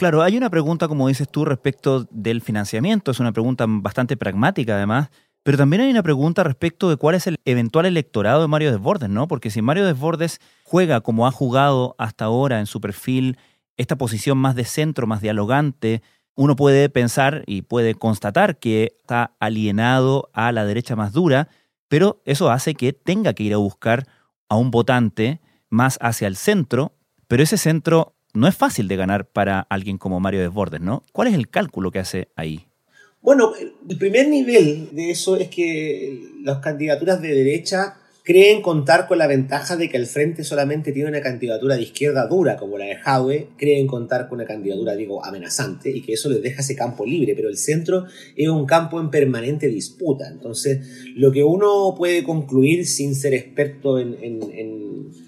Claro, 0.00 0.22
hay 0.22 0.38
una 0.38 0.48
pregunta, 0.48 0.88
como 0.88 1.08
dices 1.08 1.28
tú, 1.28 1.44
respecto 1.44 2.08
del 2.10 2.40
financiamiento. 2.40 3.10
Es 3.10 3.20
una 3.20 3.32
pregunta 3.32 3.66
bastante 3.68 4.16
pragmática, 4.16 4.76
además. 4.76 5.10
Pero 5.42 5.58
también 5.58 5.82
hay 5.82 5.90
una 5.90 6.02
pregunta 6.02 6.42
respecto 6.42 6.88
de 6.88 6.96
cuál 6.96 7.16
es 7.16 7.26
el 7.26 7.36
eventual 7.44 7.84
electorado 7.84 8.40
de 8.40 8.48
Mario 8.48 8.70
Desbordes, 8.72 9.10
¿no? 9.10 9.28
Porque 9.28 9.50
si 9.50 9.60
Mario 9.60 9.84
Desbordes 9.84 10.40
juega 10.64 11.02
como 11.02 11.26
ha 11.26 11.30
jugado 11.30 11.96
hasta 11.98 12.24
ahora 12.24 12.60
en 12.60 12.64
su 12.64 12.80
perfil, 12.80 13.36
esta 13.76 13.96
posición 13.96 14.38
más 14.38 14.54
de 14.54 14.64
centro, 14.64 15.06
más 15.06 15.20
dialogante, 15.20 16.00
uno 16.34 16.56
puede 16.56 16.88
pensar 16.88 17.44
y 17.46 17.60
puede 17.60 17.94
constatar 17.94 18.58
que 18.58 18.96
está 19.00 19.34
alienado 19.38 20.30
a 20.32 20.50
la 20.50 20.64
derecha 20.64 20.96
más 20.96 21.12
dura, 21.12 21.48
pero 21.88 22.22
eso 22.24 22.50
hace 22.50 22.72
que 22.72 22.94
tenga 22.94 23.34
que 23.34 23.42
ir 23.42 23.52
a 23.52 23.58
buscar 23.58 24.06
a 24.48 24.56
un 24.56 24.70
votante 24.70 25.42
más 25.68 25.98
hacia 26.00 26.26
el 26.26 26.36
centro, 26.36 26.94
pero 27.28 27.42
ese 27.42 27.58
centro 27.58 28.14
no 28.34 28.48
es 28.48 28.56
fácil 28.56 28.88
de 28.88 28.96
ganar 28.96 29.26
para 29.26 29.60
alguien 29.60 29.98
como 29.98 30.20
Mario 30.20 30.40
Desbordes, 30.40 30.80
¿no? 30.80 31.02
¿Cuál 31.12 31.28
es 31.28 31.34
el 31.34 31.48
cálculo 31.48 31.90
que 31.90 31.98
hace 31.98 32.28
ahí? 32.36 32.66
Bueno, 33.22 33.52
el 33.56 33.98
primer 33.98 34.28
nivel 34.28 34.88
de 34.92 35.10
eso 35.10 35.36
es 35.36 35.48
que 35.48 36.30
las 36.42 36.58
candidaturas 36.58 37.20
de 37.20 37.34
derecha 37.34 37.96
creen 38.22 38.62
contar 38.62 39.08
con 39.08 39.18
la 39.18 39.26
ventaja 39.26 39.76
de 39.76 39.88
que 39.88 39.96
el 39.96 40.06
frente 40.06 40.44
solamente 40.44 40.92
tiene 40.92 41.08
una 41.08 41.20
candidatura 41.20 41.76
de 41.76 41.82
izquierda 41.82 42.26
dura 42.26 42.56
como 42.56 42.78
la 42.78 42.84
de 42.84 42.96
Jaue, 42.96 43.48
creen 43.56 43.86
contar 43.86 44.28
con 44.28 44.38
una 44.38 44.46
candidatura, 44.46 44.94
digo, 44.94 45.24
amenazante 45.24 45.90
y 45.90 46.02
que 46.02 46.12
eso 46.12 46.28
les 46.28 46.42
deja 46.42 46.60
ese 46.60 46.76
campo 46.76 47.04
libre, 47.04 47.34
pero 47.34 47.48
el 47.48 47.56
centro 47.56 48.06
es 48.36 48.48
un 48.48 48.66
campo 48.66 49.00
en 49.00 49.10
permanente 49.10 49.68
disputa. 49.68 50.28
Entonces, 50.28 50.78
lo 51.16 51.32
que 51.32 51.42
uno 51.42 51.94
puede 51.96 52.22
concluir 52.22 52.86
sin 52.86 53.14
ser 53.14 53.34
experto 53.34 53.98
en, 53.98 54.18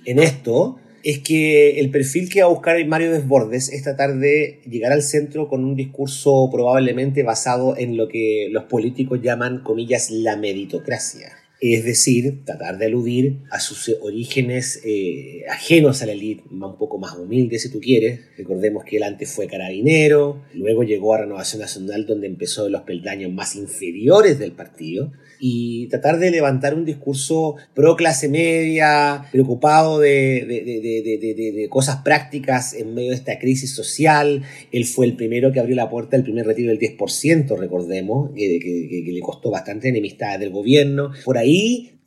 esto 0.04 0.78
es 1.04 1.18
que 1.20 1.80
el 1.80 1.90
perfil 1.90 2.28
que 2.28 2.40
va 2.40 2.46
a 2.46 2.52
buscar 2.52 2.84
Mario 2.86 3.12
Desbordes 3.12 3.68
es 3.72 3.82
tratar 3.82 4.18
de 4.18 4.60
llegar 4.68 4.92
al 4.92 5.02
centro 5.02 5.48
con 5.48 5.64
un 5.64 5.76
discurso 5.76 6.48
probablemente 6.50 7.22
basado 7.22 7.76
en 7.76 7.96
lo 7.96 8.08
que 8.08 8.48
los 8.50 8.64
políticos 8.64 9.20
llaman, 9.22 9.62
comillas, 9.62 10.10
la 10.10 10.36
meritocracia. 10.36 11.41
Es 11.64 11.84
decir, 11.84 12.44
tratar 12.44 12.76
de 12.76 12.86
aludir 12.86 13.38
a 13.48 13.60
sus 13.60 13.88
orígenes 14.00 14.80
eh, 14.84 15.44
ajenos 15.48 16.02
a 16.02 16.06
la 16.06 16.12
élite, 16.12 16.42
un 16.50 16.76
poco 16.76 16.98
más 16.98 17.16
humilde 17.16 17.56
si 17.60 17.70
tú 17.70 17.78
quieres. 17.78 18.18
Recordemos 18.36 18.82
que 18.84 18.96
él 18.96 19.04
antes 19.04 19.30
fue 19.30 19.46
carabinero, 19.46 20.42
luego 20.54 20.82
llegó 20.82 21.14
a 21.14 21.18
Renovación 21.18 21.60
Nacional 21.62 22.04
donde 22.04 22.26
empezó 22.26 22.68
los 22.68 22.82
peldaños 22.82 23.30
más 23.32 23.54
inferiores 23.54 24.40
del 24.40 24.50
partido 24.50 25.12
y 25.38 25.86
tratar 25.86 26.18
de 26.18 26.32
levantar 26.32 26.74
un 26.74 26.84
discurso 26.84 27.56
pro 27.74 27.96
clase 27.96 28.28
media, 28.28 29.26
preocupado 29.30 30.00
de, 30.00 30.44
de, 30.46 31.68
cosas 31.68 31.98
prácticas 32.04 32.74
en 32.74 32.94
medio 32.94 33.10
de 33.10 33.16
esta 33.16 33.38
crisis 33.38 33.72
social. 33.72 34.42
Él 34.70 34.84
fue 34.84 35.06
el 35.06 35.14
primero 35.14 35.52
que 35.52 35.60
abrió 35.60 35.74
la 35.76 35.90
puerta 35.90 36.16
del 36.16 36.24
primer 36.24 36.46
retiro 36.46 36.70
del 36.70 36.78
10%, 36.78 37.56
recordemos, 37.56 38.30
que, 38.36 38.58
que 39.04 39.12
le 39.12 39.20
costó 39.20 39.50
bastante 39.50 39.88
enemistad 39.88 40.38
del 40.38 40.50
gobierno. 40.50 41.10
Por 41.24 41.38
ahí 41.38 41.51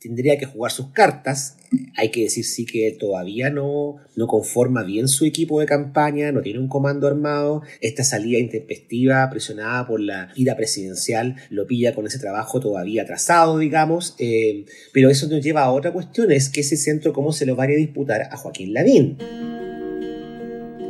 tendría 0.00 0.38
que 0.38 0.46
jugar 0.46 0.70
sus 0.70 0.92
cartas. 0.92 1.56
Hay 1.96 2.10
que 2.10 2.22
decir 2.22 2.44
sí 2.44 2.64
que 2.64 2.96
todavía 2.98 3.50
no, 3.50 3.96
no 4.14 4.26
conforma 4.26 4.82
bien 4.84 5.08
su 5.08 5.24
equipo 5.24 5.58
de 5.60 5.66
campaña, 5.66 6.30
no 6.32 6.42
tiene 6.42 6.60
un 6.60 6.68
comando 6.68 7.06
armado. 7.06 7.62
Esta 7.80 8.04
salida 8.04 8.38
intempestiva, 8.38 9.28
presionada 9.30 9.86
por 9.86 10.00
la 10.00 10.30
ira 10.36 10.56
presidencial, 10.56 11.36
lo 11.50 11.66
pilla 11.66 11.94
con 11.94 12.06
ese 12.06 12.18
trabajo 12.18 12.60
todavía 12.60 13.02
atrasado, 13.02 13.58
digamos. 13.58 14.14
Eh, 14.18 14.64
pero 14.92 15.10
eso 15.10 15.28
nos 15.28 15.42
lleva 15.42 15.64
a 15.64 15.72
otra 15.72 15.92
cuestión, 15.92 16.30
es 16.30 16.48
que 16.48 16.60
ese 16.60 16.76
centro, 16.76 17.12
¿cómo 17.12 17.32
se 17.32 17.46
lo 17.46 17.56
va 17.56 17.64
a 17.64 17.68
disputar 17.68 18.28
a 18.30 18.36
Joaquín 18.36 18.72
Lavín? 18.72 19.16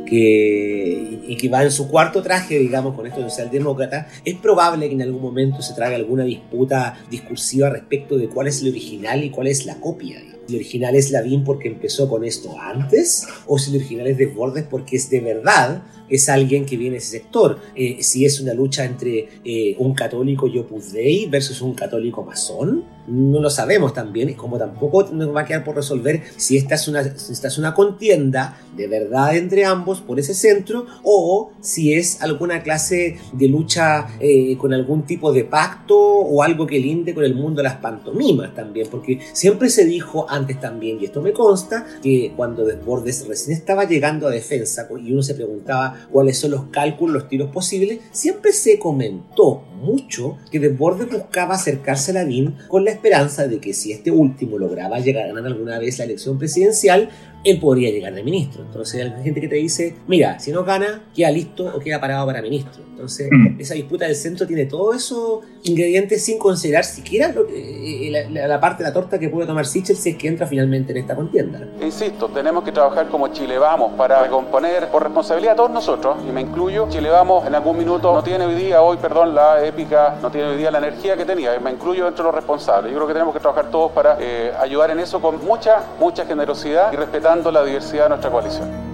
Que, 0.07 1.19
y 1.27 1.35
que 1.35 1.49
va 1.49 1.63
en 1.63 1.71
su 1.71 1.87
cuarto 1.87 2.21
traje, 2.21 2.57
digamos, 2.59 2.95
con 2.95 3.05
esto 3.05 3.21
de 3.21 3.29
socialdemócrata, 3.29 4.07
es 4.23 4.35
probable 4.35 4.87
que 4.87 4.95
en 4.95 5.01
algún 5.01 5.21
momento 5.21 5.61
se 5.61 5.73
traiga 5.73 5.95
alguna 5.95 6.23
disputa 6.23 6.97
discursiva 7.09 7.69
respecto 7.69 8.17
de 8.17 8.29
cuál 8.29 8.47
es 8.47 8.61
el 8.61 8.69
original 8.69 9.23
y 9.23 9.29
cuál 9.29 9.47
es 9.47 9.65
la 9.65 9.75
copia. 9.75 10.19
Si 10.19 10.36
el 10.47 10.55
original 10.55 10.95
es 10.95 11.11
Lavín 11.11 11.43
porque 11.43 11.67
empezó 11.67 12.09
con 12.09 12.23
esto 12.23 12.59
antes, 12.59 13.27
o 13.45 13.57
si 13.57 13.71
el 13.71 13.77
original 13.77 14.07
es 14.07 14.17
Desbordes 14.17 14.65
porque 14.69 14.95
es 14.95 15.09
de 15.09 15.21
verdad 15.21 15.83
es 16.09 16.29
alguien 16.29 16.65
que 16.65 16.77
viene 16.77 16.93
de 16.93 16.97
ese 16.97 17.19
sector. 17.19 17.59
Eh, 17.75 17.97
si 18.01 18.25
es 18.25 18.39
una 18.39 18.53
lucha 18.53 18.85
entre 18.85 19.27
eh, 19.43 19.75
un 19.79 19.93
católico 19.93 20.47
y 20.47 20.57
Opus 20.57 20.91
Dei 20.91 21.25
versus 21.27 21.61
un 21.61 21.73
católico 21.73 22.23
masón, 22.23 22.85
no 23.07 23.39
lo 23.39 23.49
sabemos 23.49 23.93
también, 23.93 24.33
como 24.33 24.57
tampoco 24.57 25.09
nos 25.13 25.33
va 25.33 25.41
a 25.41 25.45
quedar 25.45 25.63
por 25.63 25.77
resolver 25.77 26.23
si 26.35 26.57
esta 26.57 26.75
es 26.75 26.89
una, 26.89 26.99
esta 26.99 27.47
es 27.47 27.57
una 27.57 27.73
contienda 27.73 28.59
de 28.75 28.87
verdad 28.87 29.35
entre 29.37 29.63
ambos 29.63 30.01
por 30.01 30.19
ese 30.19 30.33
centro 30.33 30.85
o 31.03 31.51
si 31.61 31.93
es 31.93 32.21
alguna 32.21 32.63
clase 32.63 33.17
de 33.31 33.47
lucha 33.47 34.07
eh, 34.19 34.57
con 34.57 34.73
algún 34.73 35.03
tipo 35.03 35.31
de 35.31 35.45
pacto 35.45 35.97
o 35.97 36.43
algo 36.43 36.67
que 36.67 36.79
linde 36.79 37.13
con 37.13 37.23
el 37.23 37.33
mundo 37.33 37.61
de 37.61 37.69
las 37.69 37.77
pantomimas 37.77 38.53
también, 38.53 38.87
porque 38.91 39.19
siempre 39.31 39.69
se 39.69 39.85
dijo 39.85 40.29
antes 40.37 40.59
también, 40.59 40.99
y 41.01 41.05
esto 41.05 41.21
me 41.21 41.33
consta, 41.33 41.85
que 42.01 42.33
cuando 42.35 42.65
Desbordes 42.65 43.27
recién 43.27 43.57
estaba 43.57 43.85
llegando 43.85 44.27
a 44.27 44.31
defensa 44.31 44.87
y 45.03 45.11
uno 45.11 45.21
se 45.21 45.35
preguntaba 45.35 46.07
cuáles 46.11 46.37
son 46.37 46.51
los 46.51 46.65
cálculos, 46.65 47.13
los 47.13 47.29
tiros 47.29 47.51
posibles, 47.51 47.99
siempre 48.11 48.53
se 48.53 48.79
comentó 48.79 49.63
mucho 49.77 50.37
que 50.51 50.59
Desbordes 50.59 51.09
buscaba 51.09 51.55
acercarse 51.55 52.11
a 52.11 52.15
Lavín 52.15 52.55
con 52.67 52.83
la 52.83 52.91
esperanza 52.91 53.47
de 53.47 53.59
que 53.59 53.73
si 53.73 53.91
este 53.91 54.11
último 54.11 54.57
lograba 54.57 54.99
llegar 54.99 55.25
a 55.25 55.33
ganar 55.33 55.45
alguna 55.45 55.79
vez 55.79 55.99
la 55.99 56.05
elección 56.05 56.37
presidencial, 56.37 57.09
él 57.43 57.59
podría 57.59 57.91
llegar 57.91 58.13
de 58.13 58.23
ministro. 58.23 58.63
Entonces 58.63 59.01
hay 59.01 59.23
gente 59.23 59.39
que 59.39 59.47
te 59.47 59.55
dice, 59.55 59.95
mira, 60.07 60.39
si 60.39 60.51
no 60.51 60.63
gana, 60.63 61.03
queda 61.15 61.31
listo 61.31 61.71
o 61.75 61.79
queda 61.79 61.99
parado 61.99 62.25
para 62.25 62.41
ministro. 62.41 62.83
Entonces 62.89 63.29
mm. 63.31 63.59
esa 63.59 63.75
disputa 63.75 64.05
del 64.05 64.15
centro 64.15 64.47
tiene 64.47 64.65
todos 64.65 64.95
esos 64.95 65.41
ingredientes 65.63 66.23
sin 66.25 66.39
considerar 66.39 66.83
siquiera 66.83 67.33
eh, 67.53 68.27
la, 68.31 68.47
la, 68.47 68.59
parte 68.59 68.83
de 68.83 68.89
la 68.89 68.93
torta 68.93 69.19
que 69.19 69.29
puede 69.29 69.45
tomar 69.45 69.65
Sichel 69.65 69.95
si 69.95 70.09
es 70.09 70.17
que 70.17 70.27
entra 70.27 70.47
finalmente 70.47 70.91
en 70.93 70.97
esta 70.97 71.15
contienda. 71.15 71.67
Insisto, 71.81 72.27
tenemos 72.29 72.63
que 72.63 72.71
trabajar 72.71 73.07
como 73.09 73.27
Chile 73.29 73.57
Vamos 73.57 73.93
para 73.93 74.23
recomponer 74.23 74.89
por 74.89 75.03
responsabilidad 75.03 75.51
de 75.51 75.57
todos 75.57 75.71
nosotros, 75.71 76.17
y 76.27 76.31
me 76.31 76.41
incluyo, 76.41 76.87
Chile 76.89 77.09
Vamos 77.09 77.45
en 77.45 77.53
algún 77.55 77.77
minuto 77.77 78.13
no 78.13 78.23
tiene 78.23 78.45
hoy 78.45 78.55
día, 78.55 78.81
hoy 78.81 78.97
perdón, 78.97 79.35
la 79.35 79.65
épica, 79.67 80.15
no 80.21 80.31
tiene 80.31 80.49
hoy 80.49 80.57
día 80.57 80.71
la 80.71 80.79
energía 80.79 81.15
que 81.15 81.25
tenía, 81.25 81.59
me 81.59 81.71
incluyo 81.71 82.07
entre 82.07 82.23
los 82.23 82.33
responsables. 82.33 82.91
Yo 82.91 82.97
creo 82.97 83.07
que 83.07 83.13
tenemos 83.13 83.33
que 83.33 83.39
trabajar 83.39 83.69
todos 83.69 83.91
para 83.91 84.17
eh, 84.19 84.53
ayudar 84.59 84.91
en 84.91 84.99
eso 84.99 85.21
con 85.21 85.43
mucha, 85.45 85.83
mucha 85.99 86.25
generosidad 86.25 86.91
y 86.93 86.95
respetando 86.95 87.51
la 87.51 87.63
diversidad 87.63 88.03
de 88.03 88.09
nuestra 88.09 88.31
coalición. 88.31 88.87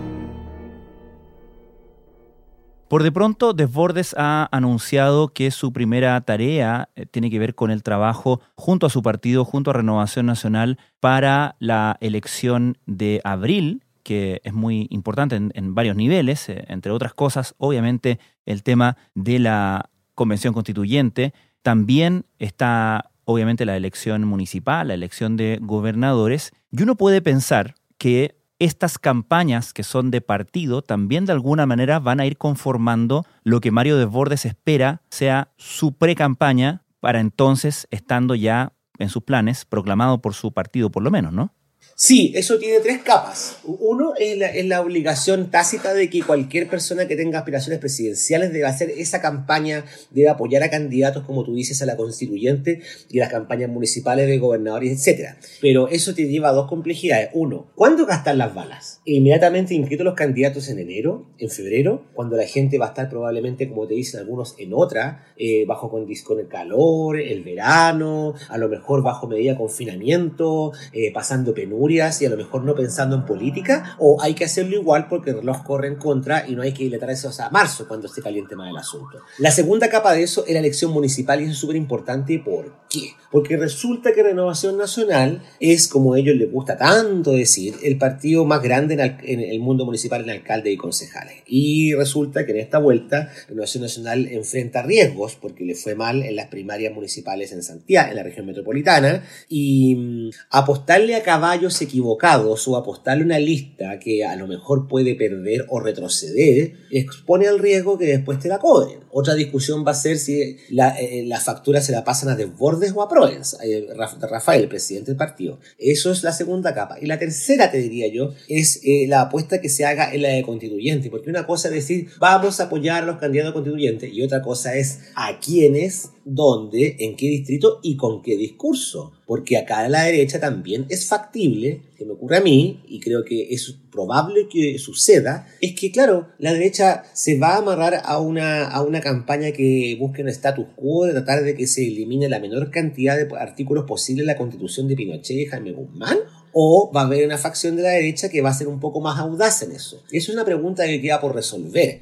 Por 2.94 3.02
de 3.02 3.12
pronto, 3.12 3.54
Desbordes 3.54 4.14
ha 4.20 4.48
anunciado 4.52 5.30
que 5.30 5.50
su 5.50 5.74
primera 5.74 6.22
tarea 6.22 6.90
eh, 6.96 7.08
tiene 7.08 7.32
que 7.32 7.40
ver 7.40 7.56
con 7.56 7.72
el 7.72 7.82
trabajo 7.82 8.40
junto 8.54 8.86
a 8.86 8.92
su 8.92 9.02
partido, 9.02 9.46
junto 9.46 9.72
a 9.72 9.74
Renovación 9.74 10.28
Nacional, 10.28 10.78
para 11.00 11.56
la 11.58 11.98
elección 12.02 12.78
de 12.86 13.20
abril, 13.24 13.84
que 14.04 14.42
es 14.44 14.54
muy 14.54 14.86
importante 14.92 15.36
en, 15.36 15.74
varios 15.74 15.96
niveles, 15.96 16.48
eh, 16.50 16.66
entre 16.68 16.92
otras 16.92 17.16
cosas, 17.16 17.56
obviamente 17.58 18.20
el 18.46 18.62
tema 18.62 18.98
de 19.16 19.40
la 19.40 19.90
convención 20.16 20.54
constituyente. 20.54 21.34
También 21.62 22.26
está, 22.40 23.12
obviamente, 23.26 23.66
la 23.66 23.78
elección 23.78 24.26
municipal, 24.26 24.88
la 24.88 24.94
elección 24.94 25.38
de 25.38 25.60
gobernadores. 25.62 26.52
Y 26.72 26.84
uno 26.84 26.96
puede 26.96 27.22
pensar 27.22 27.76
que 27.98 28.38
estas 28.60 28.98
campañas 28.98 29.74
que 29.74 29.84
son 29.84 30.12
de 30.12 30.22
partido 30.22 30.82
también 30.82 31.26
de 31.26 31.34
alguna 31.34 31.66
manera 31.66 32.00
van 32.00 32.20
a 32.20 32.26
ir 32.26 32.38
conformando 32.38 33.26
lo 33.44 33.60
que 33.60 33.72
Mario 33.72 33.98
Desbordes 33.98 34.46
espera 34.46 35.02
sea 35.10 35.50
su 35.58 35.94
pre-campaña 35.98 36.84
para 37.00 37.20
entonces, 37.20 37.88
estando 37.92 38.36
ya 38.36 38.72
en 39.00 39.10
sus 39.10 39.24
planes, 39.24 39.66
proclamado 39.66 40.22
por 40.22 40.34
su 40.34 40.54
partido 40.54 40.90
por 40.90 41.04
lo 41.04 41.12
menos, 41.12 41.34
¿no? 41.34 41.54
Sí, 41.96 42.34
eso 42.36 42.58
tiene 42.58 42.80
tres 42.80 43.04
capas. 43.04 43.60
Uno 43.64 44.14
es 44.20 44.38
la, 44.38 44.48
es 44.48 44.66
la, 44.66 44.82
obligación 44.82 45.52
tácita 45.52 45.94
de 45.94 46.10
que 46.10 46.24
cualquier 46.24 46.68
persona 46.68 47.08
que 47.08 47.16
tenga 47.16 47.38
aspiraciones 47.38 47.80
presidenciales 47.80 48.52
debe 48.52 48.66
hacer 48.66 48.90
esa 48.90 49.22
campaña, 49.22 49.86
debe 50.10 50.30
apoyar 50.30 50.64
a 50.64 50.72
candidatos, 50.72 51.24
como 51.24 51.44
tú 51.44 51.54
dices, 51.54 51.82
a 51.82 51.86
la 51.86 51.96
constituyente 51.96 52.82
y 53.10 53.20
las 53.20 53.30
campañas 53.30 53.70
municipales 53.70 54.28
de 54.28 54.40
gobernadores, 54.40 55.08
etc. 55.08 55.36
Pero 55.62 55.88
eso 55.88 56.16
te 56.16 56.28
lleva 56.28 56.50
a 56.50 56.54
dos 56.54 56.68
complejidades. 56.68 57.30
Uno, 57.34 57.72
¿cuándo 57.76 58.08
gastan 58.08 58.40
las 58.40 58.56
balas? 58.56 59.00
Inmediatamente 59.06 59.76
inscrito 59.76 60.04
los 60.04 60.16
candidatos 60.16 60.70
en 60.70 60.80
enero, 60.80 61.28
en 61.38 61.50
febrero, 61.52 62.08
cuando 62.14 62.38
la 62.38 62.48
gente 62.48 62.80
va 62.80 62.88
a 62.88 62.90
estar 62.90 63.08
probablemente, 63.08 63.70
como 63.70 63.88
te 63.88 63.94
dicen 63.94 64.20
algunos, 64.20 64.56
en 64.58 64.74
otra, 64.74 65.28
eh, 65.38 65.66
bajo 65.68 65.92
con, 65.92 66.08
con 66.26 66.40
el 66.40 66.48
calor, 66.48 67.20
el 67.20 67.44
verano, 67.44 68.34
a 68.50 68.58
lo 68.58 68.68
mejor 68.68 69.04
bajo 69.04 69.28
medida 69.28 69.52
de 69.52 69.58
confinamiento, 69.58 70.72
eh, 70.92 71.12
pasando 71.14 71.54
penúltimo 71.54 71.73
penurias 71.74 72.22
y 72.22 72.26
a 72.26 72.30
lo 72.30 72.38
mejor 72.38 72.64
no 72.64 72.76
pensando 72.76 73.16
en 73.16 73.26
política, 73.26 73.96
o 74.00 74.22
hay 74.22 74.34
que 74.34 74.46
hacerlo 74.46 74.76
igual 74.76 75.08
porque 75.08 75.32
el 75.32 75.38
reloj 75.38 75.64
corre 75.64 75.88
en 75.88 75.96
contra 75.96 76.48
y 76.48 76.56
no 76.56 76.62
hay 76.62 76.74
que 76.74 76.84
dilatar 76.84 77.10
eso 77.10 77.30
a 77.40 77.50
marzo 77.50 77.88
cuando 77.88 78.08
esté 78.08 78.22
caliente 78.22 78.56
más 78.56 78.70
el 78.70 78.78
asunto. 78.78 79.20
La 79.40 79.52
segunda 79.52 79.90
capa 79.90 80.14
de 80.14 80.24
eso 80.24 80.46
es 80.46 80.54
la 80.54 80.60
elección 80.60 80.92
municipal 80.92 81.40
y 81.40 81.44
eso 81.44 81.54
es 81.54 81.58
súper 81.58 81.76
importante. 81.76 82.40
¿Por 82.40 82.74
qué? 82.90 83.14
Porque 83.32 83.58
resulta 83.58 84.14
que 84.14 84.22
Renovación 84.22 84.78
Nacional 84.78 85.42
es, 85.60 85.88
como 85.88 86.14
a 86.14 86.20
ellos 86.20 86.36
les 86.36 86.52
gusta 86.52 86.78
tanto 86.78 87.32
decir, 87.32 87.76
el 87.84 87.98
partido 87.98 88.46
más 88.46 88.62
grande 88.62 88.94
en, 89.24 89.40
el 89.40 89.60
mundo 89.60 89.86
municipal 89.86 90.22
en 90.24 90.30
alcaldes 90.30 90.74
y 90.74 90.78
concejales. 90.78 91.38
Y 91.48 91.96
resulta 91.96 92.46
que 92.46 92.52
en 92.52 92.60
esta 92.60 92.78
vuelta 92.78 93.32
Renovación 93.48 93.84
Nacional 93.84 94.28
enfrenta 94.28 94.84
riesgos 94.84 95.36
porque 95.36 95.66
le 95.66 95.74
fue 95.74 95.96
mal 95.96 96.22
en 96.22 96.36
las 96.36 96.48
primarias 96.48 96.94
municipales 96.94 97.52
en 97.52 97.64
Santiago, 97.64 98.12
en 98.12 98.18
la 98.18 98.24
región 98.24 98.46
metropolitana, 98.46 99.24
y 99.50 99.96
mm, 99.96 100.30
apostarle 100.52 101.16
a 101.16 101.24
caballos 101.64 101.82
equivocados 101.82 102.68
o 102.68 102.76
apostarle 102.76 103.24
una 103.24 103.40
lista 103.40 103.98
que 104.00 104.26
a 104.26 104.36
lo 104.36 104.48
mejor 104.48 104.88
puede 104.88 105.16
perder 105.16 105.66
o 105.70 105.80
retroceder 105.80 106.74
expone 106.92 107.48
al 107.48 107.60
riesgo 107.60 107.98
que 107.98 108.06
después 108.06 108.40
te 108.40 108.50
la 108.50 108.60
cobren. 108.60 109.00
Otra 109.12 109.36
discusión 109.36 109.86
va 109.86 109.92
a 109.92 109.96
ser 109.96 110.18
si 110.18 110.58
la, 110.70 110.96
eh, 111.00 111.30
factura 111.40 111.82
se 111.82 111.92
la 111.92 112.04
pasan 112.04 112.30
a 112.30 112.36
Desbordes 112.36 112.94
o 112.96 113.02
a 113.02 113.08
Proens, 113.08 113.58
eh, 113.64 113.88
Rafael, 113.96 114.64
el 114.64 114.68
presidente 114.68 115.12
del 115.12 115.18
partido. 115.18 115.60
Eso 115.78 116.12
es 116.12 116.24
la 116.24 116.32
segunda 116.32 116.74
capa. 116.74 116.98
Y 117.00 117.06
la 117.06 117.20
tercera, 117.20 117.70
te 117.70 117.78
diría 117.78 118.08
yo, 118.08 118.34
es 118.48 118.82
eh, 118.84 119.06
la 119.08 119.22
apuesta 119.22 119.62
que 119.62 119.70
se 119.70 119.86
haga 119.86 120.14
en 120.14 120.24
la 120.24 120.30
de 120.30 120.44
constituyente, 120.44 121.10
porque 121.10 121.30
una 121.30 121.46
cosa 121.46 121.68
es 121.68 121.76
decir, 121.76 122.08
vamos 122.20 122.60
a 122.60 122.64
apoyar 122.64 123.04
a 123.04 123.06
los 123.06 123.18
candidatos 123.18 123.54
constituyentes, 123.54 124.12
y 124.12 124.24
otra 124.24 124.42
cosa 124.42 124.76
es 124.76 125.00
a 125.16 125.40
quiénes, 125.40 126.10
dónde, 126.26 126.96
en 127.00 127.16
qué 127.16 127.28
distrito 127.28 127.80
y 127.84 127.96
con 127.98 128.22
qué 128.22 128.36
discurso. 128.36 129.14
Porque 129.26 129.58
acá 129.58 129.80
a 129.80 129.90
la 129.90 130.04
derecha 130.04 130.40
también 130.40 130.86
es 130.90 131.08
factible, 131.08 131.82
que 131.98 132.06
me 132.06 132.14
ocurre 132.14 132.38
a 132.38 132.42
mí, 132.42 132.84
y 132.88 133.00
creo 133.00 133.24
que 133.24 133.54
es 133.54 133.76
probable 133.92 134.48
que 134.52 134.78
suceda, 134.78 135.48
es 135.62 135.74
que, 135.74 135.92
claro, 135.92 136.30
la 136.40 136.54
derecha 136.54 137.04
se 137.14 137.38
va 137.38 137.56
a 137.56 137.58
amarrar 137.58 138.02
a 138.04 138.20
una, 138.20 138.68
a 138.68 138.82
una 138.82 139.02
campaña 139.02 139.52
que 139.52 139.96
busque 140.00 140.22
un 140.22 140.30
status 140.30 140.66
quo, 140.76 141.06
de 141.06 141.14
tratar 141.14 141.44
de 141.44 141.56
que 141.56 141.68
se 141.68 141.88
elimine 141.88 142.28
la 142.28 142.40
menor 142.40 142.70
cantidad 142.72 143.18
de 143.18 143.28
artículos 143.38 143.86
posible 143.86 144.22
en 144.24 144.28
la 144.28 144.38
constitución 144.38 144.88
de 144.88 144.96
Pinochet 144.96 145.38
y 145.38 145.46
Jaime 145.46 145.72
Guzmán, 145.72 146.18
o 146.52 146.92
va 146.96 147.02
a 147.02 147.06
haber 147.06 147.26
una 147.26 147.38
facción 147.38 147.76
de 147.76 147.84
la 147.84 147.90
derecha 147.90 148.30
que 148.30 148.42
va 148.42 148.50
a 148.50 148.54
ser 148.54 148.68
un 148.68 148.80
poco 148.80 149.02
más 149.02 149.20
audaz 149.20 149.64
en 149.64 149.72
eso. 149.72 150.04
Eso 150.12 150.32
es 150.32 150.36
una 150.36 150.46
pregunta 150.46 150.86
que 150.86 151.02
queda 151.02 151.20
por 151.20 151.34
resolver 151.34 152.02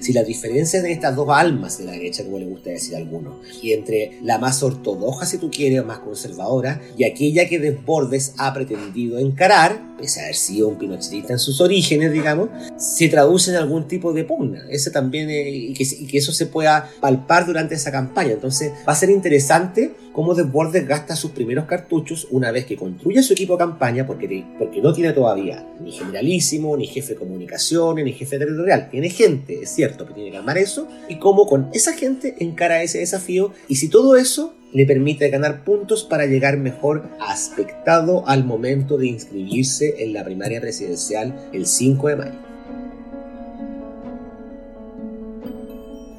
si 0.00 0.12
las 0.12 0.26
diferencias 0.26 0.82
de 0.82 0.92
estas 0.92 1.14
dos 1.14 1.28
almas 1.30 1.78
de 1.78 1.84
la 1.84 1.92
derecha, 1.92 2.24
como 2.24 2.38
le 2.38 2.46
gusta 2.46 2.70
decir 2.70 2.94
a 2.94 2.98
algunos, 2.98 3.34
y 3.62 3.72
entre 3.72 4.18
la 4.22 4.38
más 4.38 4.62
ortodoxa, 4.62 5.26
si 5.26 5.38
tú 5.38 5.50
quieres, 5.50 5.84
más 5.84 6.00
conservadora, 6.00 6.80
y 6.96 7.04
aquella 7.04 7.48
que 7.48 7.58
Desbordes 7.58 8.34
ha 8.38 8.52
pretendido 8.52 9.18
encarar, 9.18 9.90
pese 10.00 10.20
a 10.20 10.24
haber 10.24 10.34
sido 10.34 10.68
un 10.68 10.78
pinochetista 10.78 11.34
en 11.34 11.38
sus 11.38 11.60
orígenes, 11.60 12.12
digamos, 12.12 12.48
se 12.76 13.08
traduce 13.08 13.50
en 13.50 13.58
algún 13.58 13.86
tipo 13.86 14.12
de 14.12 14.24
pugna. 14.24 14.64
Ese 14.70 14.90
también, 14.90 15.28
y, 15.30 15.74
que, 15.74 15.84
y, 15.84 16.06
que, 16.06 16.18
eso 16.18 16.32
se 16.32 16.46
pueda 16.46 16.90
palpar 17.00 17.46
durante 17.46 17.74
esa 17.74 17.92
campaña. 17.92 18.32
Entonces, 18.32 18.72
va 18.88 18.92
a 18.92 18.96
ser 18.96 19.10
interesante 19.10 19.92
cómo 20.12 20.34
Desbordes 20.34 20.86
gasta 20.86 21.16
sus 21.16 21.32
primeros 21.32 21.66
cartuchos 21.66 22.26
una 22.30 22.50
vez 22.50 22.64
que 22.64 22.76
construye 22.76 23.22
su 23.22 23.34
equipo 23.34 23.54
de 23.54 23.58
campaña, 23.58 24.06
porque, 24.06 24.44
porque 24.58 24.80
no 24.80 24.92
tiene 24.92 25.12
todavía 25.12 25.66
ni 25.80 25.92
generalísimo, 25.92 26.76
ni 26.76 26.86
jefe 26.86 27.14
de 27.14 27.18
comunicaciones, 27.18 28.04
ni 28.04 28.12
jefe 28.12 28.38
territorial. 28.38 28.88
Tiene 28.90 29.10
gente, 29.10 29.60
es 29.62 29.70
cierto, 29.70 29.89
que 29.96 30.14
tiene 30.14 30.30
que 30.30 30.36
armar 30.36 30.58
eso, 30.58 30.88
y 31.08 31.18
cómo 31.18 31.46
con 31.46 31.68
esa 31.72 31.92
gente 31.94 32.36
encara 32.38 32.82
ese 32.82 32.98
desafío, 32.98 33.52
y 33.68 33.76
si 33.76 33.88
todo 33.88 34.16
eso 34.16 34.54
le 34.72 34.86
permite 34.86 35.28
ganar 35.30 35.64
puntos 35.64 36.04
para 36.04 36.26
llegar 36.26 36.56
mejor 36.56 37.08
aspectado 37.20 38.26
al 38.28 38.44
momento 38.44 38.98
de 38.98 39.08
inscribirse 39.08 40.02
en 40.02 40.12
la 40.12 40.24
primaria 40.24 40.60
presidencial 40.60 41.48
el 41.52 41.66
5 41.66 42.08
de 42.08 42.16
mayo. 42.16 42.50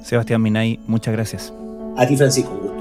Sebastián 0.04 0.42
Minay, 0.42 0.80
muchas 0.88 1.14
gracias. 1.14 1.54
A 1.96 2.06
ti, 2.08 2.18
Francisco, 2.18 2.52
un 2.52 2.60
gusto. 2.60 2.81